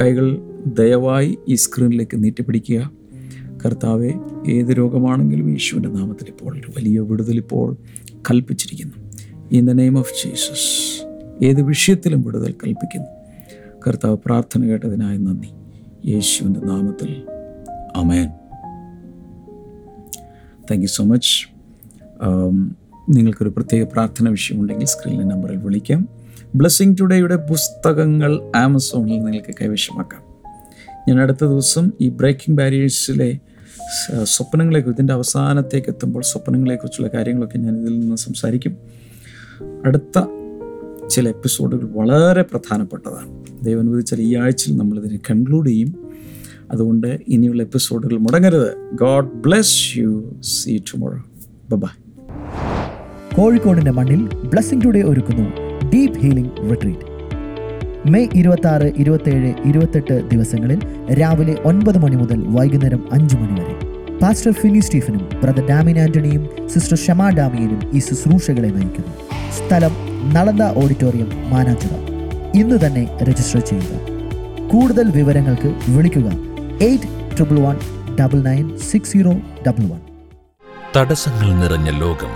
കൈകൾ 0.00 0.38
ദയവായി 0.78 1.38
ഈ 1.48 1.54
സ്ക്രീനിലേക്ക് 1.54 2.24
നീട്ടിപ്പിടിക്കുക. 2.24 2.92
കർത്താവെ 3.66 4.12
ഏത് 4.48 4.78
രോഗമാണെങ്കിലും 4.78 5.50
യേശുവിന്റെ 5.50 5.88
നാമത്തിൽ 5.88 6.28
ഇപ്പോൾ 6.28 6.58
വലിയ 6.58 7.00
വിടുതൽ 7.00 7.36
ഇപ്പോൾ 7.36 7.76
കൽപ്പിച്ചിരിക്കുന്നു. 8.30 9.12
In 9.52 9.66
the 9.66 9.70
name 9.70 9.98
of 9.98 10.12
Jesus 10.24 11.06
ഏത് 11.44 11.62
വിഷയത്തിലും 11.62 12.22
വിടുതൽ 12.22 12.52
കൽപ്പിക്കുന്നു. 12.52 13.06
കർത്താവ് 13.86 14.16
പ്രാർത്ഥന 14.26 14.64
കേട്ടതിനായി 14.64 15.18
നന്ദി. 15.18 15.48
യേശുവിന്റെ 16.10 16.60
നാമത്തിൽ. 16.60 17.22
അമേൻ 17.96 18.28
താങ്ക് 20.70 20.82
യു 20.82 20.86
സോ 20.86 21.04
മച്ച് 21.04 21.54
നിങ്ങൾക്കൊരു 23.08 23.48
പ്രത്യേക 23.48 23.86
പ്രാർത്ഥന 23.92 24.28
വിഷയമുണ്ടെങ്കിൽ 24.28 24.86
സ്ക്രീനിലെ 24.86 25.24
നമ്പറിൽ 25.24 25.56
വിളിക്കാം. 25.56 26.08
ബ്ലെസ്സിങ് 26.54 26.96
ടുഡേയുടെ 27.00 27.36
പുസ്തകങ്ങൾ 27.36 28.52
ആമസോണിൽ 28.56 29.24
നിങ്ങൾക്ക് 29.24 29.54
കൈവശമാക്കാം. 29.60 30.22
ഞാൻ 31.08 31.20
അടുത്ത 31.20 31.44
ദിവസം 31.44 31.92
ഈ 32.00 32.08
ബ്രേക്കിംഗ് 32.08 32.58
ബാരിയേഴ്സിലെ 32.58 33.38
സ്വപ്നങ്ങളെക്കുറിച്ച് 34.22 35.00
ഇതിന്റെ 35.00 35.12
അവസാനത്തേക്ക് 35.12 35.88
എത്തുമ്പോൾ 35.88 36.22
സ്വപ്നങ്ങളെക്കുറിച്ചുള്ള 36.22 37.10
കാര്യങ്ങളൊക്കെ 37.14 37.58
ഞാൻ 37.58 37.80
ഇതിൽ 37.80 38.00
നിന്ന് 38.00 38.16
സംസാരിക്കും. 38.16 38.76
അടുത്ത 39.84 40.22
ചില 41.10 41.28
എപ്പിസോഡുകൾ 41.28 41.84
വളരെ 41.84 42.42
പ്രധാനപ്പെട്ടതാണ്. 42.42 43.44
ദൈവം 43.64 43.80
അനുവദിച്ചാൽ 43.80 44.20
ഈ 44.20 44.36
ആഴ്ചയിൽ 44.36 44.76
നമ്മളിതിനെ 44.76 45.16
കൺക്ലൂഡ് 45.16 45.68
ചെയ്യും. 45.68 45.94
അതുകൊണ്ട് 46.70 47.20
ഇനിയുള്ള 47.28 47.62
എപ്പിസോഡുകൾ 47.62 48.18
മുടങ്ങരുത്. 48.18 48.90
God 48.94 49.32
bless 49.32 49.98
you 49.98 50.36
see 50.40 50.78
tomorrow 50.78 51.22
bye 51.76 51.88
കോഴിക്കോടിന്റെ 53.36 53.90
മണ്ണിൽ 53.90 54.20
ബ്ലസ്സിംഗ് 54.50 54.84
ടുഡേ 54.84 55.02
ഒരുക്കുന്നു 55.02 55.46
ഡീപ് 55.92 56.18
ഹീലിംഗ് 56.22 56.70
റിട്രീറ്റ് 56.70 57.06
മെയ് 58.12 58.28
ഇരുപത്തി 58.34 58.68
ആറ് 58.68 58.92
ഇരുപത്തേഴ് 58.96 59.50
ഇരുപത്തെട്ട് 59.66 60.28
ദിവസങ്ങളിൽ 60.28 60.80
രാവിലെ 61.20 61.54
ഒൻപത് 61.64 61.98
മണി 61.98 62.16
മുതൽ 62.16 62.38
വൈകുന്നേരം 62.56 63.02
അഞ്ച് 63.12 63.36
മണി 63.36 63.60
വരെ. 63.60 63.74
പാസ്റ്റർ 64.20 64.52
ഫിനി 64.52 64.80
സ്റ്റീഫനും 64.80 65.22
ബ്രദർ 65.42 65.66
ഡാമിൻ 65.66 65.98
ആന്റണിയും 65.98 66.42
സിസ്റ്റർ 66.74 66.96
ഷമ 66.96 67.30
ഡാമിയനും 67.30 67.80
ഈ 67.96 67.98
ശുശ്രൂഷകളെ 67.98 68.70
നയിക്കുന്നു. 68.70 69.12
സ്ഥലം 69.58 69.94
നളന്ദ 70.32 70.62
ഓഡിറ്റോറിയം 70.82 71.30
മാനാഞ്ചിറ. 71.52 71.94
ഇന്ന് 72.54 72.86
തന്നെ 72.86 73.04
രജിസ്റ്റർ 73.22 73.60
ചെയ്യുക. 73.60 73.94
കൂടുതൽ 74.72 75.06
വിവരങ്ങൾക്ക് 75.18 75.74
വിളിക്കുക 75.88 76.28
eight 76.88 77.10
triple 77.36 77.60
one 77.66 77.76
double 78.20 78.40
nine 78.50 78.78
six 78.90 79.12
zero 79.12 79.32
double 79.68 79.86
one. 79.92 80.00
തടസ്സങ്ങൾ 80.96 81.48
നിറഞ്ഞ 81.62 81.90
ലോകം 82.02 82.32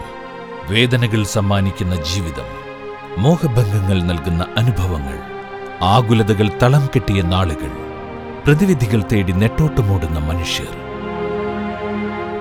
വേദനകൾ 0.71 1.25
സമ്മാനിക്കുന്ന 1.25 1.95
ജീവിതം 1.95 2.49
മോഹഭംഗങ്ങൾ 3.19 4.03
നൽകുന്ന 4.03 4.47
അനുഭവങ്ങൾ 4.57 5.19
ആകുലതകൾ 5.83 6.51
തളം 6.63 6.87
കെട്ടിയ 6.87 7.23
നാളുകൾ 7.23 7.71
പ്രതിവിധികൾ 8.47 9.05
തേടി 9.13 9.33
നെട്ടോട്ടമോടുന്ന 9.33 10.19
മനുഷ്യർ. 10.19 10.69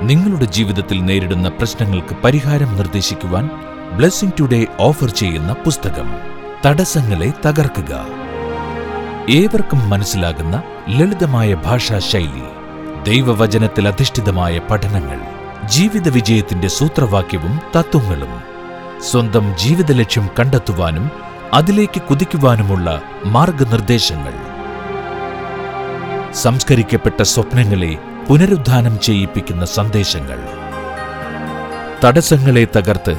നിങ്ങളുടെ 0.01 0.45
ജീവിതത്തിൽ 0.45 1.05
നേരിടുന്ന 1.05 1.49
പ്രശ്നങ്ങൾക്ക് 1.49 2.15
പരിഹാരം 2.15 2.75
നിർദ്ദേശിക്കുവാൻ 2.75 3.49
ബ്ലെസ്സിംഗ് 3.93 4.33
ടുഡേ 4.39 4.67
ഓഫർ 4.79 5.09
ചെയ്യുന്ന 5.09 5.53
പുസ്തകം 5.53 6.09
തടസ്സങ്ങളെ 6.65 7.33
തകർക്കുക. 7.45 8.05
ഏവർക്കും 9.29 9.89
മനസ്സിലാകുന്ന 9.89 10.63
ലളിതമായ 10.89 11.53
ഭാഷാശൈലി 11.53 12.45
ദൈവവചനത്തിൽ 13.03 13.87
അധിഷ്ഠിതമായ 13.87 14.59
പഠനങ്ങൾ. 14.59 15.36
ജീവിത 15.69 16.09
വിജയത്തിന്റെ 16.09 16.67
സൂത്രവാക്യവും 16.67 17.61
തത്വങ്ങളും. 17.75 18.43
സ്വന്തം 19.01 19.53
ജീവിത 19.57 19.91
ലക്ഷ്യം 19.91 20.29
കണ്ടെത്തുവാനും 20.39 21.11
അതിലേക്ക് 21.53 22.01
കുതിക്കുവാനുമുള്ള 22.01 23.01
മാർഗനിർദ്ദേശങ്ങൾ. 23.25 24.33
സംസ്കരിക്കപ്പെട്ട 26.33 27.21
സ്വപ്നങ്ങളെ 27.21 27.97
പുനരുദ്ധാനം 28.27 28.99
ചെയ്യിപ്പിക്കുന്ന 28.99 29.65
സന്ദേശങ്ങൾ. 29.65 30.39
തടസ്സങ്ങളെ 32.03 32.67
തകർത്ത് 32.75 33.17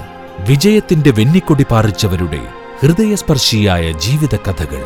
വിജയത്തിന്റെ 0.48 1.10
വെന്നിക്കൊടി 1.10 1.66
പാറിച്ചവരുടെ 1.70 2.40
ഹൃദയസ്പർശിയായ 2.82 3.92
ജീവിത 3.92 4.36
കഥകൾ 4.36 4.84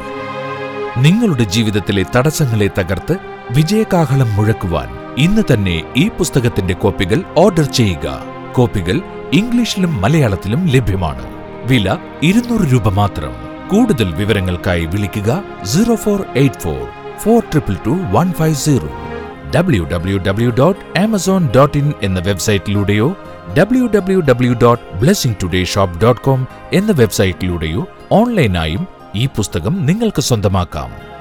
നിങ്ങളുടെ 0.97 1.45
ജീവിതത്തിലെ 1.45 2.05
തടസ്സങ്ങളെ 2.17 2.71
തകർത്ത് 2.79 3.17
വിജയകാഹളം 3.51 4.37
മുഴക്കുവാൻ 4.37 5.02
ഇന്ന് 5.19 5.43
തന്നെ 5.53 5.95
ഈ 5.97 6.09
പുസ്തകത്തിന്റെ 6.09 6.75
കോപ്പികൾ 6.75 7.23
ഓർഡർ 7.37 7.65
ചെയ്യുക. 7.65 8.25
കോപ്പികൾ 8.53 9.01
ഇംഗ്ലീഷിലും 9.33 10.01
മലയാളത്തിലും 10.01 10.69
ലഭ്യമാണ്. 10.69 11.23
വില 11.65 11.97
ഇരുന്നൂറ് 12.23 12.73
രൂപ 12.73 12.89
മാത്രം. 12.89 13.33
കൂടുതൽ 13.69 14.15
വിവരങ്ങൾക്കായി 14.15 14.85
വിളിക്കുക 14.85 15.45
zero 15.65 15.95
four 15.95 16.25
eight 16.37 16.61
four 16.61 16.89
four 17.19 17.41
triple 17.41 17.75
two 17.87 17.91
one 17.91 18.33
five 18.33 18.55
zero. 18.55 18.89
W 19.57 19.85
W 19.85 20.19
W 20.19 20.51
dot 20.51 20.99
Amazon 20.99 21.49
dot 21.57 21.79
in 21.79 21.93
എന്ന 22.03 22.21
വെബ്സൈറ്റിലൂടെയോ 22.21 23.17
W 23.59 23.87
W 23.87 24.21
W 24.21 24.53
dot 24.63 24.97
blessing 24.97 25.37
today 25.43 25.65
shop 25.65 26.01
dot 26.01 26.23
com 26.23 26.47
എന്ന 26.73 26.93
വെബ്സൈറ്റിലൂടെയോ 26.93 27.89
ഓൺലൈനായും 28.13 28.87
ഈ 29.15 29.27
പുസ്തകം 29.27 29.87
നിങ്ങൾക്ക് 29.87 30.23
സ്വന്തമാക്കാം. 30.23 31.12